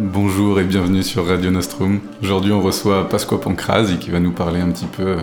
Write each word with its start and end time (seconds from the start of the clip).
Bonjour 0.00 0.60
et 0.60 0.64
bienvenue 0.64 1.02
sur 1.02 1.26
Radio 1.26 1.50
Nostrum. 1.50 1.98
Aujourd'hui, 2.22 2.52
on 2.52 2.60
reçoit 2.60 3.08
Pasqua 3.08 3.40
Pancrasi 3.40 3.98
qui 3.98 4.10
va 4.10 4.20
nous 4.20 4.30
parler 4.30 4.60
un 4.60 4.70
petit 4.70 4.86
peu 4.86 5.02
euh, 5.02 5.16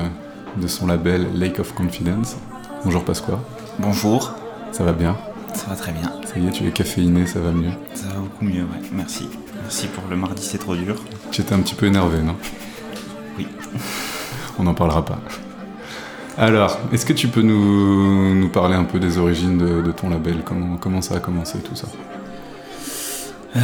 de 0.58 0.68
son 0.68 0.86
label 0.86 1.28
Lake 1.34 1.60
of 1.60 1.74
Confidence. 1.74 2.36
Bonjour 2.84 3.06
Pasqua. 3.06 3.40
Bonjour. 3.80 4.34
Ça 4.74 4.84
va 4.84 4.92
bien? 4.92 5.16
Ça 5.54 5.68
va 5.70 5.78
très 5.78 5.94
bien. 5.94 6.12
Ça 6.26 6.38
y 6.38 6.48
est, 6.48 6.52
tu 6.52 6.68
es 6.68 6.72
caféiné, 6.72 7.26
ça 7.26 7.40
va 7.40 7.52
mieux? 7.52 7.72
Ça 7.94 8.08
va 8.08 8.20
beaucoup 8.20 8.44
mieux, 8.44 8.64
ouais. 8.64 8.82
Merci. 8.92 9.30
Merci 9.62 9.88
pour 9.88 10.04
le 10.10 10.18
mardi, 10.18 10.44
c'est 10.44 10.58
trop 10.58 10.76
dur. 10.76 10.98
Tu 11.32 11.40
étais 11.40 11.54
un 11.54 11.60
petit 11.60 11.76
peu 11.76 11.86
énervé, 11.86 12.22
non? 12.22 12.36
Oui. 13.38 13.48
On 14.60 14.64
n'en 14.64 14.74
parlera 14.74 15.06
pas. 15.06 15.20
Alors, 16.38 16.78
est-ce 16.92 17.06
que 17.06 17.14
tu 17.14 17.30
peux 17.30 17.44
nous, 17.44 18.36
nous, 18.36 18.50
parler 18.50 18.76
un 18.76 18.84
peu 18.84 19.00
des 19.00 19.20
origines 19.20 19.58
de, 19.58 19.92
ton 19.94 20.10
label? 20.10 20.42
Comment, 20.44 20.76
comment 20.76 21.02
ça 21.02 21.16
a 21.16 21.20
commencé 21.20 21.60
tout 21.60 21.76
ça? 21.76 21.88
Euh, 23.56 23.60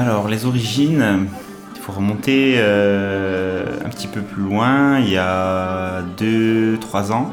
Alors, 0.00 0.28
les 0.28 0.46
origines, 0.46 1.26
il 1.74 1.80
faut 1.82 1.92
remonter 1.92 2.54
euh, 2.56 3.66
un 3.84 3.90
petit 3.90 4.06
peu 4.06 4.22
plus 4.22 4.40
loin, 4.40 4.98
il 4.98 5.10
y 5.10 5.18
a 5.18 6.00
2-3 6.16 7.12
ans. 7.12 7.30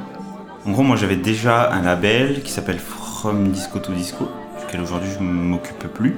En 0.66 0.72
gros, 0.72 0.84
moi 0.84 0.98
j'avais 0.98 1.16
déjà 1.16 1.72
un 1.72 1.82
label 1.82 2.42
qui 2.44 2.52
s'appelle 2.52 2.80
From 2.80 3.52
Disco 3.52 3.80
to 3.80 3.94
Disco, 3.94 4.30
duquel 4.60 4.82
aujourd'hui 4.82 5.10
je 5.18 5.24
ne 5.24 5.32
m'occupe 5.32 5.88
plus. 5.88 6.18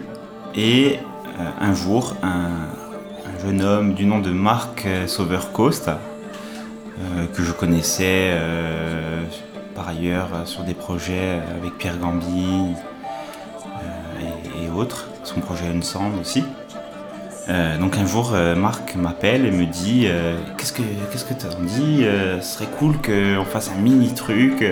Et 0.56 0.98
euh, 1.40 1.50
un 1.62 1.76
jour, 1.76 2.16
un, 2.24 2.50
jeune 3.46 3.62
homme 3.62 3.94
du 3.94 4.06
nom 4.06 4.18
de 4.18 4.32
Marc 4.32 4.88
Sauver 5.06 5.42
Coast, 5.54 5.88
euh, 5.90 7.28
que 7.28 7.44
je 7.44 7.52
connaissais 7.52 8.32
euh, 8.32 9.22
par 9.76 9.88
ailleurs 9.88 10.30
sur 10.46 10.64
des 10.64 10.74
projets 10.74 11.42
avec 11.60 11.78
Pierre 11.78 12.00
Gambi 12.00 12.74
et, 14.60 14.70
autres, 14.76 15.06
son 15.30 15.42
projet 15.42 15.66
Ensemble 15.76 16.20
aussi. 16.20 16.44
donc 17.80 17.98
un 17.98 18.06
jour, 18.06 18.34
Marc 18.56 18.96
m'appelle 18.96 19.46
et 19.46 19.52
me 19.52 19.66
dit 19.66 20.08
Qu'est-ce 20.58 20.74
que 20.74 20.82
qu'est-ce 21.12 21.26
que 21.26 21.34
Ce 21.40 22.48
serait 22.48 22.70
cool 22.78 22.96
qu'on 22.98 23.46
fasse 23.46 23.72
un 23.76 23.82
mini 23.82 24.14
truc 24.14 24.64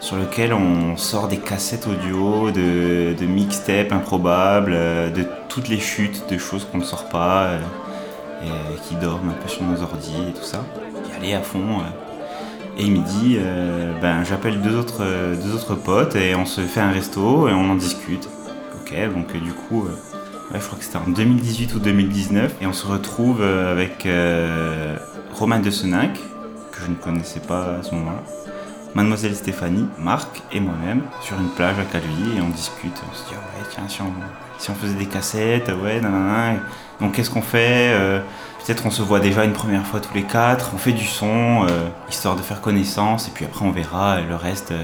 sur 0.00 0.16
lequel 0.16 0.52
on 0.52 0.96
sort 0.96 1.28
des 1.28 1.38
cassettes 1.38 1.86
audio, 1.86 2.50
de, 2.50 3.24
mixtapes 3.24 3.92
improbables, 3.92 4.72
euh, 4.74 5.10
de 5.10 5.24
toutes 5.48 5.68
les 5.68 5.80
chutes 5.80 6.24
de 6.30 6.38
choses 6.38 6.64
qu'on 6.64 6.78
ne 6.78 6.84
sort 6.84 7.08
pas, 7.08 7.44
euh, 7.44 7.58
et 8.44 8.80
qui 8.88 8.94
dorment 8.94 9.30
un 9.30 9.42
peu 9.42 9.48
sur 9.48 9.64
nos 9.64 9.82
ordi 9.82 10.14
et 10.28 10.32
tout 10.32 10.44
ça. 10.44 10.64
Y 11.12 11.16
aller 11.16 11.34
à 11.34 11.42
fond. 11.42 11.80
Euh. 11.80 12.80
Et 12.80 12.84
il 12.84 12.92
me 12.92 13.04
dit, 13.04 13.36
ben, 14.00 14.22
j'appelle 14.22 14.60
deux 14.60 14.76
autres, 14.76 15.02
deux 15.34 15.52
autres 15.52 15.74
potes 15.74 16.14
et 16.14 16.36
on 16.36 16.46
se 16.46 16.60
fait 16.60 16.78
un 16.78 16.92
resto 16.92 17.48
et 17.48 17.52
on 17.52 17.72
en 17.72 17.74
discute. 17.74 18.28
Donc 18.90 19.32
du 19.32 19.52
coup, 19.52 19.86
je 20.52 20.58
crois 20.58 20.78
que 20.78 20.84
c'était 20.84 20.98
en 20.98 21.08
2018 21.08 21.74
ou 21.74 21.78
2019, 21.78 22.56
et 22.60 22.66
on 22.66 22.72
se 22.72 22.86
retrouve 22.86 23.42
avec 23.42 24.08
Romain 25.32 25.60
de 25.60 25.70
Senac, 25.70 26.14
que 26.72 26.80
je 26.84 26.90
ne 26.90 26.96
connaissais 26.96 27.40
pas 27.40 27.76
à 27.80 27.82
ce 27.82 27.94
moment-là 27.94 28.22
mademoiselle 28.94 29.34
Stéphanie, 29.34 29.86
Marc 29.98 30.42
et 30.52 30.60
moi-même 30.60 31.02
sur 31.20 31.38
une 31.38 31.48
plage 31.50 31.78
à 31.78 31.84
Caluy 31.84 32.36
et 32.36 32.40
on 32.40 32.48
discute. 32.48 32.92
On 33.10 33.14
se 33.14 33.28
dit, 33.28 33.34
ouais, 33.34 33.66
tiens, 33.70 33.88
si 34.58 34.70
on, 34.70 34.74
faisait 34.74 34.94
des 34.94 35.06
cassettes, 35.06 35.70
ouais, 35.82 36.00
nanana. 36.00 36.58
Donc 37.00 37.14
qu'est-ce 37.14 37.30
qu'on 37.30 37.42
fait 37.42 37.92
euh, 37.92 38.20
Peut-être 38.64 38.84
on 38.86 38.90
se 38.90 39.02
voit 39.02 39.20
déjà 39.20 39.44
une 39.44 39.52
première 39.52 39.86
fois 39.86 40.00
tous 40.00 40.14
les 40.14 40.24
quatre, 40.24 40.72
on 40.74 40.78
fait 40.78 40.92
du 40.92 41.06
son, 41.06 41.64
euh, 41.68 41.88
histoire 42.10 42.36
de 42.36 42.42
faire 42.42 42.60
connaissance, 42.60 43.28
et 43.28 43.30
puis 43.32 43.44
après 43.44 43.64
on 43.64 43.70
verra, 43.70 44.20
le 44.20 44.34
reste, 44.34 44.72
euh, 44.72 44.82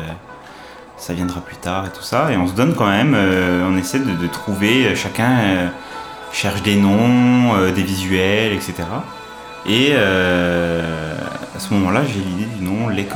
ça 0.96 1.12
viendra 1.12 1.40
plus 1.40 1.56
tard 1.56 1.86
et 1.86 1.90
tout 1.90 2.02
ça. 2.02 2.32
Et 2.32 2.36
on 2.36 2.46
se 2.46 2.52
donne 2.52 2.74
quand 2.74 2.88
même, 2.88 3.14
on 3.14 3.76
essaie 3.76 3.98
de, 3.98 4.26
trouver, 4.26 4.94
chacun 4.94 5.70
cherche 6.32 6.62
des 6.62 6.76
noms, 6.76 7.70
des 7.70 7.82
visuels, 7.82 8.52
etc. 8.52 8.74
Et 9.66 9.94
à 9.94 11.58
ce 11.58 11.74
moment-là, 11.74 12.02
j'ai 12.04 12.20
l'idée 12.20 12.46
du 12.56 12.64
nom 12.64 12.88
Lake 12.88 13.12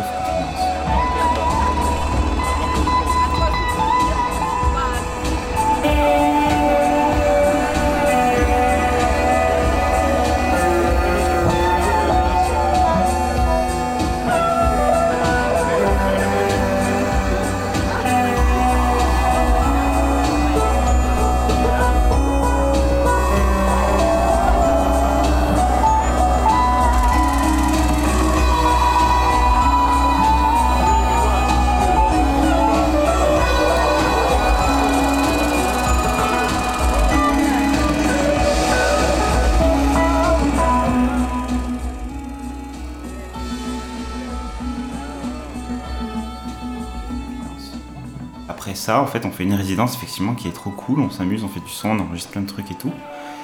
en 48.96 49.06
fait, 49.06 49.26
on 49.26 49.30
fait 49.30 49.44
une 49.44 49.54
résidence 49.54 49.94
effectivement 49.94 50.34
qui 50.34 50.48
est 50.48 50.52
trop 50.52 50.70
cool. 50.70 51.00
On 51.00 51.10
s'amuse, 51.10 51.44
on 51.44 51.48
fait 51.48 51.60
du 51.60 51.70
son, 51.70 51.90
on 51.90 52.00
enregistre 52.00 52.30
plein 52.30 52.42
de 52.42 52.48
trucs 52.48 52.70
et 52.70 52.74
tout. 52.74 52.92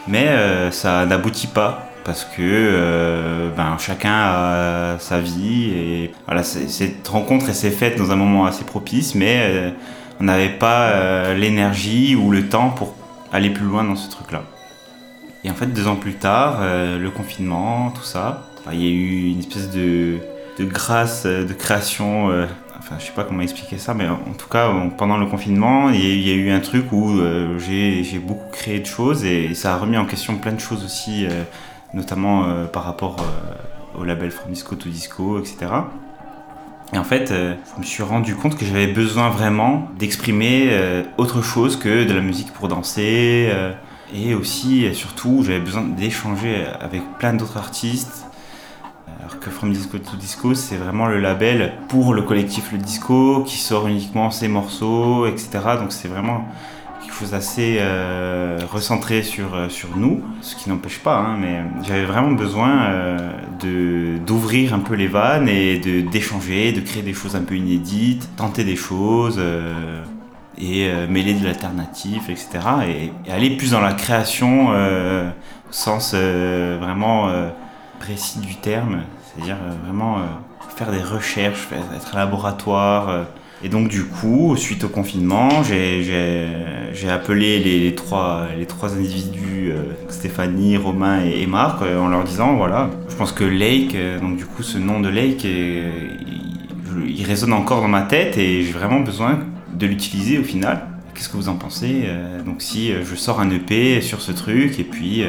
Mais 0.06 0.28
euh, 0.28 0.71
ça 0.71 1.06
n'aboutit 1.06 1.47
pas 1.47 1.88
parce 2.05 2.25
que 2.25 2.41
euh, 2.41 3.50
ben, 3.56 3.77
chacun 3.78 4.12
a 4.12 4.99
sa 4.99 5.21
vie 5.21 5.71
et 5.71 6.12
voilà, 6.27 6.43
cette 6.43 7.06
rencontre 7.09 7.50
s'est 7.55 7.71
faite 7.71 7.97
dans 7.97 8.10
un 8.10 8.16
moment 8.16 8.44
assez 8.44 8.65
propice, 8.65 9.15
mais 9.15 9.41
euh, 9.41 9.71
on 10.21 10.25
n'avait 10.25 10.50
pas 10.50 11.32
l'énergie 11.34 12.15
ou 12.15 12.31
le 12.31 12.49
temps 12.49 12.71
pour 12.71 12.94
aller 13.32 13.50
plus 13.50 13.65
loin 13.65 13.84
dans 13.84 13.97
ce 13.97 14.11
truc-là. 14.11 14.43
Et 15.43 15.50
en 15.50 15.55
fait, 15.55 15.66
deux 15.66 15.88
ans 15.88 15.97
plus 15.97 16.15
tard, 16.15 16.61
le 16.62 17.11
confinement, 17.11 17.91
tout 17.91 18.05
ça, 18.05 18.44
il 18.72 18.81
y 18.81 18.87
a 18.87 18.91
eu 18.91 19.31
une 19.32 19.41
espèce 19.41 19.71
de 19.71 20.21
grâce 20.61 21.26
de 21.26 21.53
création 21.53 22.31
enfin 22.84 22.97
je 22.99 23.06
sais 23.06 23.12
pas 23.12 23.25
comment 23.25 23.41
expliquer 23.41 23.78
ça, 23.78 23.95
mais 23.95 24.06
en 24.06 24.34
tout 24.37 24.49
cas 24.49 24.71
pendant 24.99 25.17
le 25.17 25.27
confinement, 25.27 25.89
il 25.89 26.21
y, 26.21 26.31
a 26.31 26.34
eu 26.34 26.50
un 26.50 26.61
truc 26.61 26.93
où 26.93 27.19
euh, 27.19 27.59
j'ai 27.59 28.19
beaucoup 28.19 28.50
créé 28.53 28.78
de 28.78 28.87
choses 28.87 29.25
et, 29.25 29.55
ça 29.55 29.75
a 29.75 29.78
remis 29.78 29.97
en 29.97 30.05
question 30.05 30.37
plein 30.37 30.53
de 30.53 30.61
choses 30.61 30.84
aussi, 30.84 31.25
euh, 31.25 31.44
notamment 31.94 32.44
euh, 32.44 32.67
par 32.67 32.84
rapport 32.84 33.17
au 33.99 34.05
label 34.05 34.31
From 34.31 34.53
Disco 34.53 34.75
to 34.77 34.89
Disco, 34.89 35.39
etc. 35.39 35.67
Et 36.93 36.99
en 36.99 37.05
fait, 37.05 37.33
je 37.33 37.81
me 37.81 37.84
suis 37.84 38.03
rendu 38.03 38.37
compte 38.37 38.56
que 38.56 38.65
j'avais 38.65 38.87
besoin 38.87 39.31
vraiment 39.31 39.89
d'exprimer 39.99 40.71
autre 41.17 41.43
chose 41.43 41.77
que 41.77 42.05
de 42.05 42.12
la 42.12 42.21
musique 42.21 42.53
pour 42.53 42.69
danser. 42.69 43.50
et 44.15 44.34
aussi, 44.34 44.94
surtout, 44.94 45.43
j'avais 45.44 45.61
besoin 45.61 45.83
d'échanger 45.83 46.67
avec 46.81 47.03
plein 47.19 47.33
d'autres 47.33 47.56
artistes 47.56 48.27
alors 49.25 49.41
que 49.41 49.49
From 49.49 49.73
Disco 49.73 49.97
to 49.97 50.17
Disco, 50.17 50.53
c'est 50.53 50.77
vraiment 50.77 51.07
le 51.07 51.19
label 51.19 51.73
pour 51.89 52.12
le 52.12 52.21
collectif 52.21 52.73
Le 52.73 52.79
Disco 52.79 53.43
qui 53.47 53.57
sort 53.57 53.89
uniquement 53.89 54.31
ses 54.31 54.49
morceaux, 54.49 55.27
etc. 55.27 55.61
Donc 55.81 55.93
c'est 55.93 56.09
vraiment 56.09 56.47
quelque 57.01 57.15
chose 57.15 57.31
d'assez 57.31 57.79
euh, 57.81 58.59
recentré 58.71 59.23
sur, 59.23 59.55
euh, 59.55 59.71
sur 59.71 59.97
nous, 59.97 60.21
ce 60.43 60.55
qui 60.57 60.69
n'empêche 60.69 60.99
pas, 60.99 61.17
hein, 61.17 61.39
mais 61.41 61.62
j'avais 61.85 62.05
vraiment 62.05 62.33
besoin 62.33 62.83
euh, 62.91 64.19
d'ouvrir 64.19 64.75
un 64.75 64.81
peu 64.81 64.95
les 64.95 65.09
vannes 65.09 65.49
et 65.49 65.79
d'échanger, 65.79 66.73
de 66.73 66.81
créer 66.81 67.03
des 67.03 67.15
choses 67.15 67.35
un 67.35 67.45
peu 67.45 67.56
inédites, 67.56 68.29
tenter 68.37 68.65
des 68.65 68.77
choses. 68.77 69.41
et 70.59 70.89
mêler 71.09 71.35
de 71.35 71.45
l'alternatif, 71.45 72.29
etc. 72.29 72.49
Et, 73.27 73.31
aller 73.31 73.56
plus 73.56 73.71
dans 73.73 73.81
la 73.81 73.93
création 73.95 74.69
au 74.69 75.73
sens 75.73 76.15
vraiment 76.15 77.29
précis 77.99 78.38
du 78.38 78.55
terme, 78.56 79.03
c'est-à-dire 79.34 79.56
euh, 79.62 79.72
vraiment 79.84 80.19
euh, 80.19 80.22
faire 80.76 80.90
des 80.90 81.02
recherches, 81.02 81.69
être 81.94 82.14
laboratoire. 82.14 83.08
Euh. 83.08 83.22
Et 83.62 83.69
donc 83.69 83.88
du 83.88 84.04
coup, 84.04 84.56
suite 84.56 84.84
au 84.84 84.88
confinement, 84.88 85.62
j'ai 85.62 87.08
appelé 87.08 87.58
les, 87.60 87.94
trois, 87.94 88.48
les 88.58 88.66
trois 88.66 88.92
individus, 88.94 89.72
Stéphanie, 90.08 90.76
Romain 90.76 91.25
et, 91.25 91.46
Marc, 91.46 91.81
en 91.81 92.08
leur 92.08 92.25
disant, 92.25 92.56
voilà, 92.56 92.90
je 93.08 93.14
pense 93.14 93.32
que 93.32 93.44
Lake, 93.44 93.96
donc 94.20 94.36
du 94.36 94.44
coup 94.44 94.62
ce 94.62 94.76
nom 94.76 95.00
de 95.00 95.08
Lake, 95.08 95.44
il, 95.44 97.25
résonne 97.25 97.54
encore 97.54 97.81
dans 97.81 97.88
ma 97.88 98.02
tête 98.02 98.36
et 98.36 98.64
j'ai 98.64 98.72
vraiment 98.72 99.00
besoin 99.00 99.38
de 99.72 99.86
l'utiliser 99.86 100.36
au 100.38 100.44
final. 100.44 100.86
Qu'est-ce 101.14 101.31
que 101.31 101.38
vous 101.38 101.48
en 101.48 101.56
pensez 101.56 102.06
Donc 102.44 102.60
si 102.60 102.92
je 102.92 103.14
sors 103.14 103.40
un 103.40 103.48
EP 103.48 104.02
sur 104.02 104.20
ce 104.20 104.32
truc 104.32 104.78
et 104.78 104.84
puis 104.84 105.25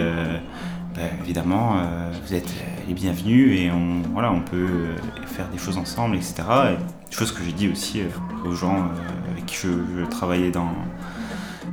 ben, 0.96 1.10
évidemment, 1.22 1.78
euh, 1.78 2.10
vous 2.26 2.34
êtes 2.34 2.50
les 2.88 2.94
bienvenus 2.94 3.60
et 3.60 3.70
on, 3.70 4.40
peut 4.40 4.56
euh, 4.56 4.96
faire 5.26 5.50
des 5.50 5.58
choses 5.58 5.78
ensemble, 5.78 6.16
etc. 6.16 6.36
Et, 6.72 7.14
chose 7.14 7.32
que 7.32 7.44
j'ai 7.44 7.52
dit 7.52 7.70
aussi 7.70 8.02
euh, 8.02 8.50
aux 8.50 8.54
gens 8.54 8.90
avec 9.32 9.46
qui 9.46 9.56
je, 9.56 10.06
travaillais 10.10 10.52
dans, 10.52 10.72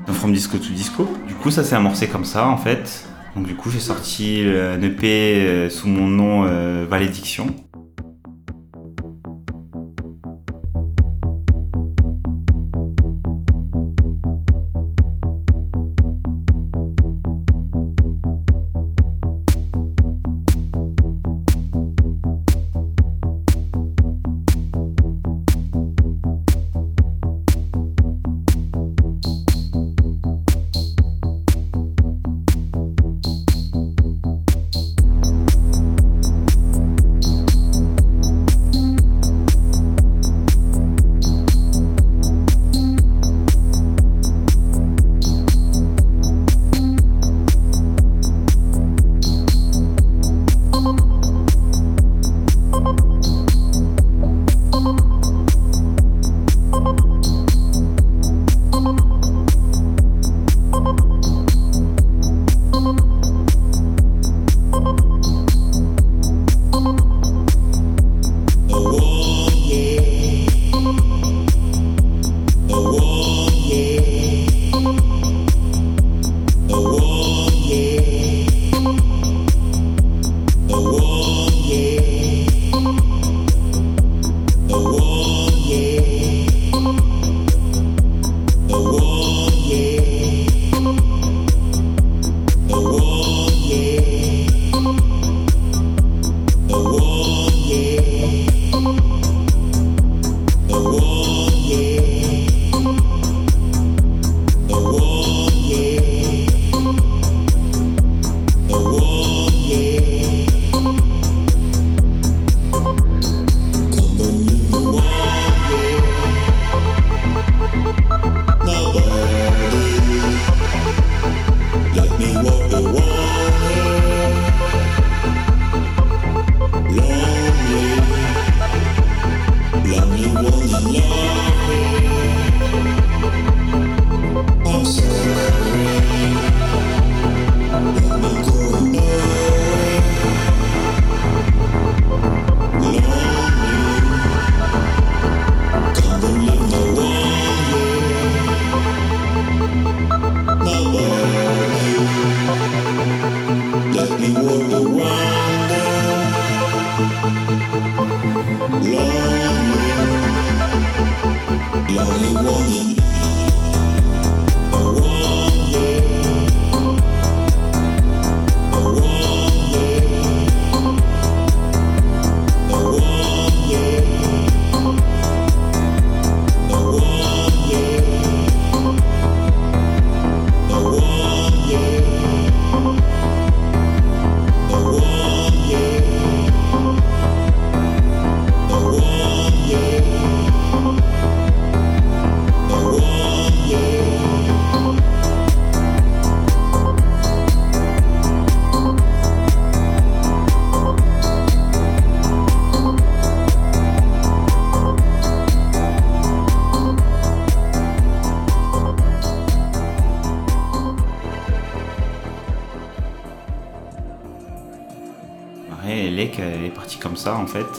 From 0.08 0.32
Disco 0.32 0.58
to 0.58 0.70
Disco. 0.70 1.08
Du 1.28 1.34
coup, 1.34 1.50
ça 1.50 1.62
s'est 1.62 1.76
amorcé 1.76 2.08
comme 2.08 2.24
ça 2.24 2.48
en 2.48 2.56
fait. 2.56 3.06
Donc 3.36 3.46
du 3.46 3.54
coup, 3.54 3.70
j'ai 3.70 3.80
sorti 3.80 4.44
un 4.44 4.82
EP 4.82 5.68
sous 5.70 5.88
mon 5.88 6.08
nom 6.08 6.42
Valédiction. 6.86 7.46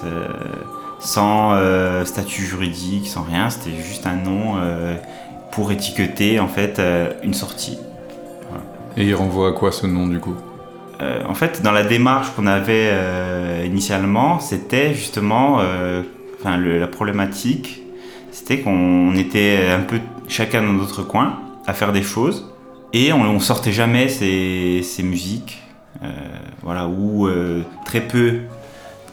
Fait, 0.03 0.10
euh, 0.10 0.27
sans 1.00 1.53
euh, 1.53 2.05
statut 2.05 2.43
juridique, 2.43 3.07
sans 3.07 3.24
rien. 3.24 3.50
C'était 3.50 3.75
juste 3.75 4.07
un 4.07 4.15
nom 4.15 4.55
euh, 4.57 4.95
pour 5.51 5.72
étiqueter 5.72 6.39
en 6.39 6.48
fait 6.48 6.81
une 7.24 7.33
sortie. 7.33 7.77
Et 8.95 9.05
il 9.05 9.15
renvoie 9.15 9.50
à 9.50 9.51
quoi 9.51 9.72
ce 9.72 9.88
nom 9.88 10.07
du 10.07 10.19
coup? 10.19 10.36
En 11.27 11.33
fait, 11.33 11.62
dans 11.62 11.74
la 11.74 11.83
démarche 11.83 12.29
qu'on 12.33 12.48
avait 12.48 12.93
initialement, 13.65 14.39
c'était 14.39 14.93
justement, 14.93 15.60
enfin 16.39 16.57
la 16.57 16.88
problématique, 16.88 17.81
c'était 18.31 18.60
qu'on 18.60 19.13
était 19.15 19.67
un 19.69 19.81
peu 19.81 20.00
chacun 20.29 20.62
dans 20.62 20.72
notre 20.72 21.03
coin 21.03 21.39
à 21.67 21.74
faire 21.74 21.91
des 21.91 22.03
choses 22.03 22.53
et 22.93 23.12
on, 23.12 23.22
on 23.22 23.39
sortait 23.39 23.74
jamais 23.74 24.07
ces, 24.07 24.81
ces 24.81 25.03
musiques, 25.03 25.62
voilà, 26.62 26.88
ou 26.88 27.27
très 27.86 28.01
peu 28.01 28.39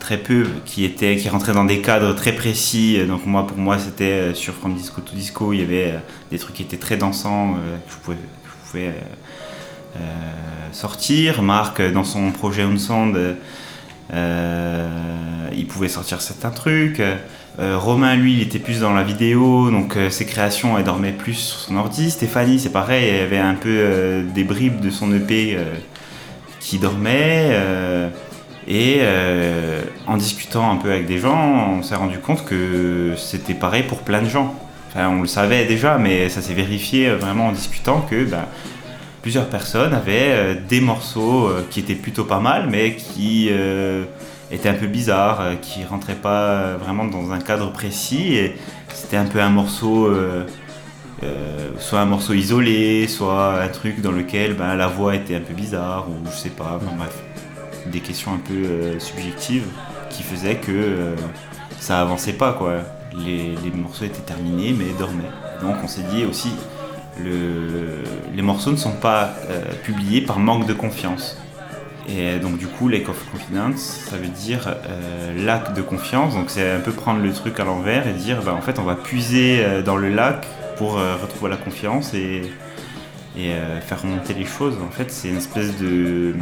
très 0.01 0.17
peu 0.17 0.47
qui 0.65 0.85
étaient 0.85 1.17
qui 1.17 1.29
rentraient 1.29 1.53
dans 1.53 1.65
des 1.65 1.81
cadres 1.81 2.13
très 2.15 2.33
précis. 2.33 2.99
Donc 3.07 3.27
moi 3.27 3.47
pour 3.47 3.59
moi 3.59 3.79
c'était 3.79 4.05
euh, 4.05 4.35
sur 4.35 4.55
From 4.55 4.75
Disco 4.75 5.01
to 5.01 5.15
Disco 5.15 5.53
il 5.53 5.61
y 5.61 5.63
avait 5.63 5.93
euh, 5.93 5.99
des 6.33 6.39
trucs 6.39 6.57
qui 6.57 6.63
étaient 6.63 6.79
très 6.79 6.97
dansants 6.97 7.55
euh, 7.55 7.77
que 7.77 7.93
je 7.93 7.97
pouvais, 7.99 8.95
sortir. 10.73 11.43
Marc 11.43 11.83
dans 11.93 12.05
son 12.05 12.31
projet 12.31 12.63
Unsound 12.63 13.37
il 14.13 15.67
pouvait 15.69 15.89
sortir 15.89 16.21
certains 16.21 16.51
trucs. 16.51 17.03
Romain 17.59 18.15
lui 18.15 18.35
il 18.35 18.43
était 18.43 18.61
plus 18.61 18.81
dans 18.81 18.95
la 18.95 19.03
vidéo. 19.03 19.71
Donc 19.71 19.97
ses 20.11 20.27
créations 20.27 20.79
elles 20.79 20.85
dormaient 20.85 21.13
plus 21.13 21.35
sur 21.35 21.59
son 21.59 21.77
ordi. 21.77 22.13
Stéphanie 22.13 22.61
c'est 22.61 22.71
pareil 22.71 23.09
elle 23.09 23.25
avait 23.25 23.39
un 23.39 23.55
peu 23.55 24.23
des 24.33 24.45
bribes 24.45 24.81
de 24.81 24.91
son 24.91 25.13
EP 25.13 25.59
qui 26.61 26.79
dormaient 26.79 28.11
et 28.71 28.99
euh, 29.01 29.83
en 30.07 30.17
discutant 30.17 30.71
un 30.71 30.77
peu 30.77 30.93
avec 30.93 31.07
des 31.07 31.19
gens, 31.19 31.79
on 31.79 31.83
s'est 31.83 31.97
rendu 31.97 32.19
compte 32.19 32.45
que 32.45 33.15
c'était 33.17 33.55
pareil 33.55 33.83
pour 33.83 33.99
plein 33.99 34.23
de 34.23 34.29
gens. 34.29 34.55
On 34.95 35.23
le 35.23 35.27
savait 35.27 35.67
déjà, 35.67 35.99
mais 35.99 36.29
ça 36.29 36.41
s'est 36.41 36.55
vérifié 36.55 37.11
vraiment 37.11 37.49
en 37.49 37.53
discutant 37.53 38.01
que 38.09 38.25
bah, 38.25 38.47
plusieurs 39.23 39.49
personnes 39.49 39.93
avaient 39.93 40.31
euh, 40.31 40.55
des 40.69 40.81
morceaux 40.81 41.49
euh, 41.49 41.67
qui 41.69 41.81
étaient 41.81 41.97
plutôt 41.97 42.25
pas 42.25 42.39
mal, 42.39 42.69
mais 42.71 42.95
qui 42.95 43.51
étaient 44.53 44.69
un 44.69 44.75
peu 44.75 44.87
bizarres, 44.87 45.43
qui 45.61 45.85
rentraient 45.85 46.15
pas 46.15 46.77
vraiment 46.77 47.05
dans 47.05 47.33
un 47.33 47.41
cadre 47.41 47.73
précis. 47.73 48.35
Et 48.35 48.57
c'était 48.95 49.17
un 49.17 49.27
peu 49.27 49.41
un 49.41 49.51
morceau 49.51 50.09
euh, 51.23 51.73
soit 51.79 52.01
un 52.01 52.07
morceau 52.07 52.33
isolé, 52.33 53.07
soit 53.07 53.63
un 53.63 53.69
truc 53.69 54.01
dans 54.01 54.13
lequel 54.13 54.55
ben, 54.55 54.75
la 54.75 54.87
voix 54.87 55.15
était 55.15 55.35
un 55.35 55.41
peu 55.41 55.53
bizarre, 55.53 56.07
ou 56.09 56.27
je 56.31 56.37
sais 56.37 56.51
pas, 56.51 56.81
enfin, 56.81 56.97
bref. 56.97 57.23
Des 57.87 58.01
questions 58.01 58.33
un 58.35 58.39
peu 58.39 58.53
euh, 58.55 58.99
subjectives 58.99 59.67
qui 60.11 60.23
faisaient 60.23 60.57
que 60.57 60.71
euh, 60.71 61.15
ça 61.79 62.01
avançait 62.01 62.35
pas, 62.35 62.53
quoi. 62.53 62.75
Les, 63.17 63.55
les 63.65 63.71
morceaux 63.75 64.05
étaient 64.05 64.21
terminés, 64.21 64.75
mais 64.79 64.93
dormaient. 64.99 65.31
Donc 65.63 65.77
on 65.83 65.89
s'est 65.89 66.05
dit 66.15 66.25
aussi, 66.25 66.51
le- 67.19 68.05
les 68.35 68.43
morceaux 68.43 68.71
ne 68.71 68.77
sont 68.77 68.93
pas 68.93 69.35
euh, 69.49 69.63
publiés 69.83 70.21
par 70.21 70.39
manque 70.39 70.67
de 70.67 70.75
confiance. 70.75 71.39
Et 72.09 72.39
donc 72.39 72.59
du 72.59 72.67
coup, 72.67 72.89
Lake 72.89 73.09
of 73.09 73.25
Confidence, 73.31 74.05
ça 74.09 74.17
veut 74.17 74.29
dire 74.29 74.75
lac 75.37 75.75
de 75.75 75.83
confiance. 75.83 76.35
Donc 76.35 76.51
c'est 76.51 76.71
un 76.71 76.81
peu 76.81 76.93
prendre 76.93 77.21
le 77.23 77.33
truc 77.33 77.59
à 77.61 77.65
l'envers 77.65 78.07
et 78.09 78.13
dire, 78.13 78.43
bah, 78.43 78.55
en 78.55 78.61
fait, 78.63 78.79
on 78.79 78.85
va 78.85 78.97
puiser 78.97 79.83
dans 79.85 79.97
le 79.97 80.09
lac 80.09 80.47
pour 80.77 80.95
retrouver 80.95 81.51
la 81.51 81.57
confiance 81.57 82.15
et, 82.15 82.43
et 83.39 83.53
faire 83.87 84.03
remonter 84.03 84.35
les 84.35 84.47
choses. 84.47 84.77
En 84.85 84.91
fait, 84.91 85.11
c'est 85.13 85.29
une 85.29 85.37
espèce 85.37 85.77
de, 85.79 86.35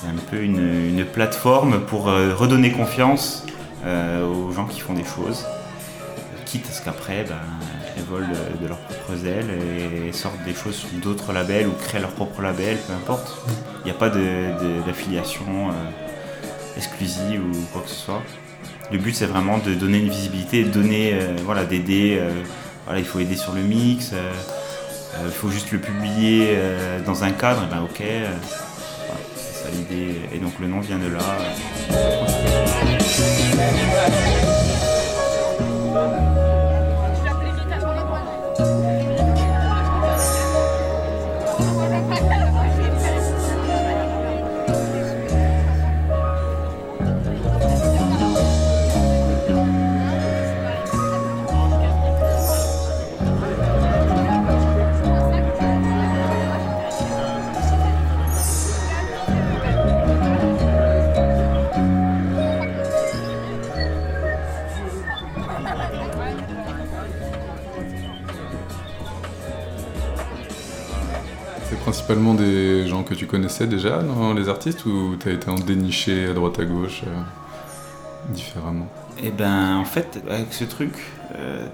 c'est 0.00 0.08
un 0.08 0.30
peu 0.30 0.42
une, 0.42 1.04
plateforme 1.12 1.80
pour 1.80 2.08
euh, 2.08 2.34
redonner 2.34 2.70
confiance 2.70 3.44
euh, 3.84 4.26
aux 4.26 4.52
gens 4.52 4.66
qui 4.66 4.80
font 4.80 4.94
des 4.94 5.04
choses, 5.04 5.44
quitte 6.44 6.66
à 6.68 6.72
ce 6.72 6.82
qu'après, 6.84 7.24
ben, 7.24 7.36
elles 7.96 8.04
volent 8.04 8.26
de, 8.60 8.66
leurs 8.66 8.78
propres 8.78 9.26
ailes 9.26 9.50
et 9.50 10.12
sortent 10.12 10.42
des 10.44 10.54
choses 10.54 10.76
sur 10.76 10.88
d'autres 11.02 11.32
labels 11.32 11.66
ou 11.66 11.72
créent 11.72 12.00
leur 12.00 12.10
propre 12.10 12.42
label, 12.42 12.76
peu 12.86 12.92
importe. 12.92 13.42
Il 13.80 13.84
n'y 13.86 13.90
a 13.90 13.94
pas 13.94 14.08
d'affiliation 14.08 15.70
euh, 15.70 16.76
exclusive 16.76 17.42
ou 17.44 17.66
quoi 17.72 17.82
que 17.82 17.88
ce 17.88 17.96
soit. 17.96 18.22
Le 18.92 18.98
but 18.98 19.14
c'est 19.14 19.26
vraiment 19.26 19.58
de 19.58 19.74
donner 19.74 19.98
une 19.98 20.10
visibilité, 20.10 20.64
donner, 20.64 21.18
voilà, 21.44 21.64
d'aider. 21.64 22.18
voilà, 22.86 23.00
il 23.00 23.04
faut 23.04 23.18
aider 23.18 23.36
sur 23.36 23.52
le 23.52 23.60
mix, 23.60 24.14
il 25.22 25.30
faut 25.30 25.50
juste 25.50 25.72
le 25.72 25.78
publier 25.78 26.56
dans 27.04 27.22
un 27.22 27.32
cadre, 27.32 27.64
et 27.64 27.66
ben 27.66 27.82
ok. 27.82 28.02
Et 30.32 30.38
donc 30.38 30.58
le 30.60 30.68
nom 30.68 30.80
vient 30.80 30.98
de 30.98 31.08
là. 31.08 31.20
Principalement 72.08 72.32
des 72.34 72.86
gens 72.86 73.02
que 73.02 73.12
tu 73.12 73.26
connaissais 73.26 73.66
déjà 73.66 74.02
dans 74.02 74.32
les 74.32 74.48
artistes 74.48 74.86
ou 74.86 75.16
t'as 75.20 75.30
été 75.32 75.50
en 75.50 75.56
déniché 75.56 76.28
à 76.28 76.32
droite 76.32 76.58
à 76.58 76.64
gauche 76.64 77.02
euh, 77.06 77.20
différemment? 78.30 78.88
Et 79.22 79.30
ben 79.30 79.76
en 79.76 79.84
fait, 79.84 80.22
avec 80.30 80.54
ce 80.54 80.64
truc, 80.64 80.94
euh, 81.36 81.66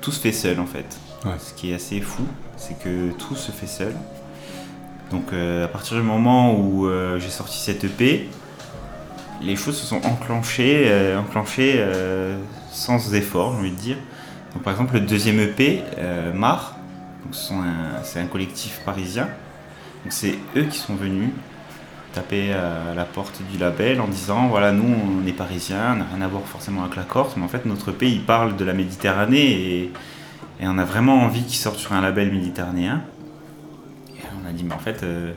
tout 0.00 0.12
se 0.12 0.20
fait 0.20 0.30
seul 0.30 0.60
en 0.60 0.66
fait. 0.66 0.86
Ouais. 1.24 1.32
Ce 1.40 1.52
qui 1.54 1.72
est 1.72 1.74
assez 1.74 2.00
fou, 2.00 2.22
c'est 2.56 2.78
que 2.78 3.10
tout 3.18 3.34
se 3.34 3.50
fait 3.50 3.66
seul. 3.66 3.92
Donc 5.10 5.32
euh, 5.32 5.64
à 5.64 5.68
partir 5.68 5.96
du 5.96 6.04
moment 6.04 6.54
où 6.56 6.88
j'ai 7.18 7.30
sorti 7.30 7.58
cette 7.58 7.82
EP, 7.82 8.28
les 9.42 9.56
choses 9.56 9.76
se 9.76 9.86
sont 9.86 10.00
enclenchées, 10.06 11.16
enclenchées 11.18 11.84
sans 12.70 13.12
effort, 13.12 13.54
j'ai 13.54 13.58
envie 13.58 13.70
de 13.72 13.76
dire. 13.76 13.96
Donc 14.54 14.62
par 14.62 14.72
exemple 14.72 14.94
le 14.94 15.00
deuxième 15.00 15.40
EP, 15.40 15.82
Mar, 16.32 16.76
un- 17.50 18.02
c'est 18.04 18.20
un 18.20 18.26
collectif 18.26 18.82
parisien. 18.84 19.28
Donc 20.04 20.12
c'est 20.12 20.38
eux 20.56 20.64
qui 20.64 20.78
sont 20.78 20.94
venus 20.94 21.30
taper 22.12 22.52
à 22.52 22.94
la 22.94 23.04
porte 23.04 23.42
du 23.52 23.58
label 23.58 24.00
en 24.00 24.08
disant 24.08 24.48
voilà 24.48 24.72
nous 24.72 24.84
on 24.84 25.26
est 25.26 25.32
parisiens, 25.32 25.92
on 25.92 25.96
n'a 25.96 26.06
rien 26.14 26.22
à 26.22 26.28
voir 26.28 26.42
forcément 26.44 26.82
avec 26.82 26.96
la 26.96 27.02
Corse, 27.02 27.34
mais 27.36 27.44
en 27.44 27.48
fait 27.48 27.66
notre 27.66 27.92
pays 27.92 28.18
parle 28.18 28.56
de 28.56 28.64
la 28.64 28.72
Méditerranée 28.72 29.50
et, 29.50 29.92
on 30.60 30.78
a 30.78 30.84
vraiment 30.84 31.22
envie 31.22 31.44
qu'il 31.44 31.56
sorte 31.56 31.78
sur 31.78 31.92
un 31.92 32.00
label 32.00 32.32
méditerranéen. 32.32 33.02
Et 34.16 34.22
on 34.42 34.48
a 34.48 34.52
dit 34.52 34.64
mais 34.64 34.74
en 34.74 34.78
fait 34.78 35.04
euh, 35.04 35.32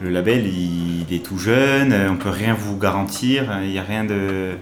le 0.00 0.10
label 0.10 0.46
il, 0.46 1.06
est 1.14 1.24
tout 1.24 1.38
jeune, 1.38 1.92
euh, 1.92 2.10
on 2.10 2.16
peut 2.16 2.30
rien 2.30 2.54
vous 2.54 2.76
garantir, 2.76 3.44
il 3.62 3.70
n'y 3.70 3.78
a 3.78 3.82
rien 3.82 4.04
de 4.04 4.56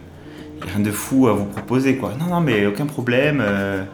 y 0.61 0.63
a 0.63 0.73
rien 0.73 0.81
de 0.81 0.91
fou 0.91 1.29
à 1.29 1.33
vous 1.33 1.47
proposer 1.47 1.97
quoi. 1.97 2.13
Non 2.19 2.27
non 2.27 2.41
mais 2.41 2.67
aucun 2.67 2.87
problème. 2.87 3.41
euh, 3.41 3.85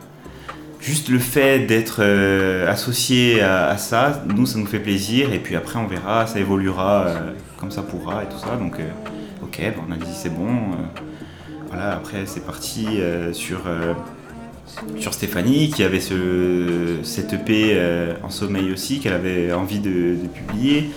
Juste 0.80 1.10
le 1.10 1.18
fait 1.18 1.66
d'être 1.66 1.98
euh, 2.00 2.70
associé 2.70 3.42
à, 3.42 3.76
ça, 3.76 4.22
nous 4.34 4.46
ça 4.46 4.58
nous 4.58 4.66
fait 4.66 4.78
plaisir 4.78 5.30
et 5.32 5.38
puis 5.38 5.54
après 5.54 5.78
on 5.78 5.86
verra, 5.86 6.26
ça 6.26 6.40
évoluera 6.40 7.06
euh, 7.06 7.32
comme 7.58 7.70
ça 7.70 7.82
pourra 7.82 8.22
et 8.22 8.26
tout 8.26 8.38
ça. 8.38 8.56
Donc 8.56 8.80
euh, 8.80 8.88
ok, 9.42 9.60
bah, 9.60 9.82
on 9.86 9.92
a 9.92 9.96
dit 9.96 10.12
c'est 10.14 10.34
bon. 10.34 10.48
voilà, 11.68 11.92
après 11.92 12.24
c'est 12.24 12.46
parti 12.46 12.86
sur, 13.32 13.60
Stéphanie 15.10 15.68
qui 15.68 15.82
avait 15.82 16.00
ce, 16.00 16.96
cette 17.02 17.34
EP 17.34 17.78
en 18.22 18.30
sommeil 18.30 18.72
aussi, 18.72 19.00
qu'elle 19.00 19.12
avait 19.12 19.52
envie 19.52 19.80
de, 19.80 20.16
publier. 20.34 20.90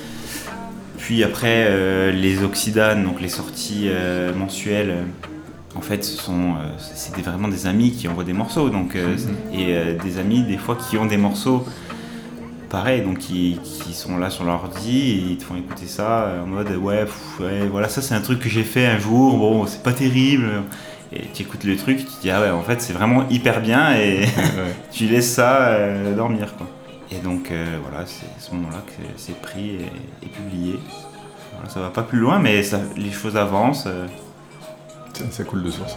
Puis 0.97 1.25
après 1.25 2.13
les 2.13 2.41
Oxydanes, 2.41 3.03
donc 3.03 3.19
les 3.19 3.27
sorties 3.27 3.89
mensuelles. 4.37 4.93
En 5.75 5.81
fait, 5.81 6.03
ce 6.03 6.17
sont, 6.17 6.51
euh, 6.51 6.69
c'est 6.79 7.19
vraiment 7.21 7.47
des 7.47 7.65
amis 7.67 7.91
qui 7.91 8.07
envoient 8.07 8.23
des 8.23 8.33
morceaux, 8.33 8.69
donc 8.69 8.95
euh, 8.95 9.15
et 9.53 9.75
euh, 9.75 9.97
des 10.03 10.17
amis 10.19 10.43
des 10.43 10.57
fois 10.57 10.75
qui 10.75 10.97
ont 10.97 11.05
des 11.05 11.17
morceaux 11.17 11.65
pareil, 12.69 13.01
donc 13.01 13.19
qui, 13.19 13.59
qui 13.63 13.93
sont 13.93 14.17
là 14.17 14.29
sur 14.29 14.43
leur 14.45 14.63
ordi 14.63 14.97
et 15.11 15.31
ils 15.33 15.37
te 15.37 15.43
font 15.43 15.55
écouter 15.55 15.85
ça 15.87 16.27
en 16.43 16.47
mode 16.47 16.71
ouais, 16.75 17.05
pff, 17.05 17.39
ouais, 17.39 17.67
voilà 17.71 17.87
ça 17.87 18.01
c'est 18.01 18.15
un 18.15 18.21
truc 18.21 18.39
que 18.39 18.49
j'ai 18.49 18.63
fait 18.63 18.87
un 18.87 18.97
jour, 18.97 19.37
bon 19.37 19.67
c'est 19.67 19.83
pas 19.83 19.93
terrible 19.93 20.63
et 21.11 21.21
tu 21.33 21.43
écoutes 21.43 21.63
le 21.65 21.75
truc, 21.77 21.97
tu 21.99 22.05
te 22.05 22.21
dis 22.21 22.31
ah 22.31 22.41
ouais 22.41 22.49
en 22.49 22.63
fait 22.63 22.81
c'est 22.81 22.93
vraiment 22.93 23.25
hyper 23.29 23.61
bien 23.61 23.95
et 23.95 24.21
Ouais. 24.21 24.27
tu 24.91 25.05
laisses 25.05 25.31
ça 25.33 25.67
euh, 25.67 26.15
dormir 26.15 26.55
quoi. 26.57 26.67
Et 27.11 27.17
donc 27.17 27.51
euh, 27.51 27.77
voilà 27.83 28.05
c'est 28.07 28.25
à 28.25 28.39
ce 28.39 28.51
moment-là 28.55 28.83
que 28.87 29.03
c'est 29.17 29.39
pris 29.39 29.75
et, 29.75 30.25
et 30.25 30.29
publié. 30.29 30.79
Voilà, 31.53 31.69
ça 31.69 31.79
va 31.79 31.89
pas 31.89 32.01
plus 32.01 32.17
loin 32.19 32.39
mais 32.39 32.63
ça, 32.63 32.79
les 32.97 33.11
choses 33.11 33.37
avancent. 33.37 33.85
euh, 33.85 34.07
C'est 35.31 35.45
cool 35.45 35.63
de 35.63 35.71
source. 35.71 35.95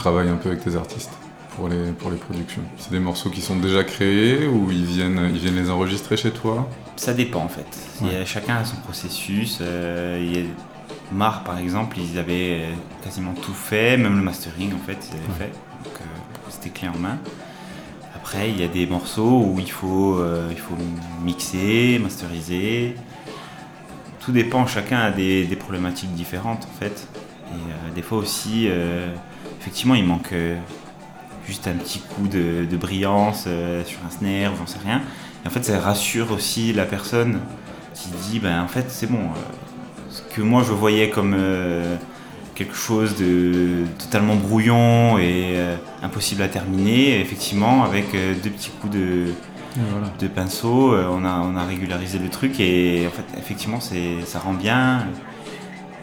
Travailles 0.00 0.28
un 0.30 0.36
peu 0.36 0.48
avec 0.48 0.64
tes 0.64 0.74
artistes 0.76 1.12
pour 1.56 1.68
les, 1.68 1.92
pour 1.92 2.10
les 2.10 2.16
productions? 2.16 2.62
C'est 2.78 2.90
des 2.90 3.00
morceaux 3.00 3.30
qui 3.30 3.40
sont 3.42 3.56
déjà 3.56 3.84
créés 3.84 4.46
ou 4.46 4.70
ils 4.70 4.84
viennent, 4.84 5.30
ils 5.32 5.38
viennent 5.38 5.56
les 5.62 5.70
enregistrer 5.70 6.16
chez 6.16 6.30
toi? 6.30 6.68
Ça 6.96 7.12
dépend 7.12 7.40
en 7.44 7.48
fait. 7.48 7.66
Il 8.00 8.12
y 8.12 8.16
a- 8.16 8.24
chacun 8.24 8.56
a 8.56 8.64
son 8.64 8.76
processus. 8.76 9.58
euh, 9.60 10.18
il 10.22 10.36
y 10.36 10.40
a- 10.40 10.44
Mar 11.12 11.42
par 11.44 11.58
exemple, 11.58 11.98
ils 11.98 12.18
avaient 12.18 12.60
euh, 12.62 12.72
quasiment 13.04 13.34
tout 13.34 13.52
fait, 13.52 13.96
même 13.96 14.16
le 14.16 14.22
mastering 14.22 14.72
en 14.74 14.78
fait, 14.78 14.98
ils 15.10 15.16
avaient 15.16 15.38
fait. 15.44 15.52
Donc 15.84 15.94
euh, 16.00 16.04
c'était 16.48 16.70
clé 16.70 16.88
en 16.88 16.98
main. 16.98 17.18
Après, 18.14 18.50
il 18.50 18.60
y 18.60 18.64
a 18.64 18.68
des 18.68 18.86
morceaux 18.86 19.42
où 19.46 19.56
il 19.58 19.70
faut, 19.70 20.18
euh, 20.18 20.48
il 20.52 20.58
faut 20.58 20.76
mixer, 21.24 21.98
masteriser. 22.02 22.94
Tout 24.20 24.30
dépend, 24.32 24.66
chacun 24.66 24.98
a 24.98 25.10
des, 25.10 25.44
des 25.46 25.56
problématiques 25.56 26.12
différentes 26.14 26.64
en 26.70 26.78
fait. 26.80 27.08
Et 27.52 27.94
des 27.96 28.02
fois 28.02 28.18
aussi, 28.18 28.68
effectivement, 29.60 29.94
il 29.94 30.04
manque 30.04 30.32
euh, 30.32 30.56
juste 31.46 31.66
un 31.68 31.74
petit 31.74 32.00
coup 32.00 32.28
de, 32.28 32.66
de 32.70 32.76
brillance 32.76 33.44
euh, 33.46 33.84
sur 33.84 33.98
un 34.06 34.10
snare, 34.10 34.52
j'en 34.56 34.66
sais 34.66 34.78
rien. 34.84 35.02
Et 35.44 35.48
en 35.48 35.50
fait, 35.50 35.64
ça 35.64 35.78
rassure 35.80 36.32
aussi 36.32 36.72
la 36.72 36.86
personne 36.86 37.40
qui 37.94 38.10
dit, 38.10 38.38
ben 38.40 38.62
en 38.62 38.68
fait, 38.68 38.86
c'est 38.90 39.06
bon. 39.10 39.18
euh, 39.18 39.38
ce 40.10 40.22
que 40.22 40.42
moi 40.42 40.64
je 40.66 40.72
voyais 40.72 41.10
comme 41.10 41.34
quelque 42.54 42.74
chose 42.74 43.16
de 43.16 43.86
totalement 43.98 44.36
brouillon 44.36 45.18
et 45.18 45.54
euh, 45.56 45.76
impossible 46.02 46.42
à 46.42 46.48
terminer, 46.48 47.20
effectivement, 47.20 47.84
avec 47.84 48.14
euh, 48.14 48.34
deux 48.42 48.50
petits 48.50 48.70
coups 48.70 48.92
de, 48.94 49.36
Et 49.76 49.80
voilà. 49.90 50.08
de 50.18 50.28
pinceau, 50.28 50.92
euh, 50.92 51.06
on, 51.10 51.24
a, 51.24 51.40
on 51.40 51.56
a 51.56 51.64
régularisé 51.64 52.18
le 52.18 52.28
truc 52.28 52.60
et 52.60 53.06
en 53.06 53.10
fait, 53.10 53.38
effectivement, 53.38 53.80
c'est, 53.80 54.24
ça 54.26 54.40
rend 54.40 54.54
bien 54.54 55.06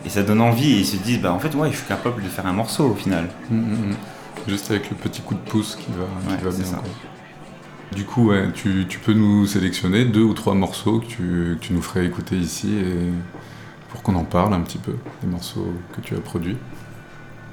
et 0.05 0.09
ça 0.09 0.23
donne 0.23 0.41
envie. 0.41 0.73
Et 0.73 0.79
ils 0.79 0.85
se 0.85 0.97
disent, 0.97 1.21
bah 1.21 1.33
en 1.33 1.39
fait, 1.39 1.53
ouais, 1.55 1.71
je 1.71 1.77
suis 1.77 1.85
capable 1.87 2.23
de 2.23 2.27
faire 2.29 2.45
un 2.45 2.53
morceau 2.53 2.89
au 2.91 2.95
final. 2.95 3.29
Mm, 3.49 3.55
mm, 3.55 3.61
mm. 3.89 3.95
Juste 4.47 4.71
avec 4.71 4.89
le 4.89 4.95
petit 4.95 5.21
coup 5.21 5.33
de 5.33 5.39
pouce 5.39 5.75
qui 5.75 5.87
va, 5.91 6.05
qui 6.37 6.43
Ouais, 6.45 6.49
va 6.51 6.55
bien. 6.57 6.65
ça. 6.65 6.81
Du 7.95 8.03
coup, 8.05 8.29
ouais, 8.29 8.49
tu, 8.53 8.85
tu 8.87 8.99
peux 8.99 9.13
nous 9.13 9.45
sélectionner 9.45 10.05
deux 10.05 10.23
ou 10.23 10.33
trois 10.33 10.53
morceaux 10.53 10.99
que 10.99 11.05
tu, 11.05 11.17
que 11.17 11.65
tu 11.65 11.73
nous 11.73 11.81
ferais 11.81 12.05
écouter 12.05 12.35
ici 12.37 12.69
et 12.77 13.11
pour 13.89 14.01
qu'on 14.03 14.15
en 14.15 14.25
parle 14.25 14.53
un 14.53 14.59
petit 14.61 14.77
peu, 14.77 14.93
des 15.23 15.27
morceaux 15.29 15.73
que 15.95 16.01
tu 16.01 16.13
as 16.15 16.19
produits. 16.19 16.57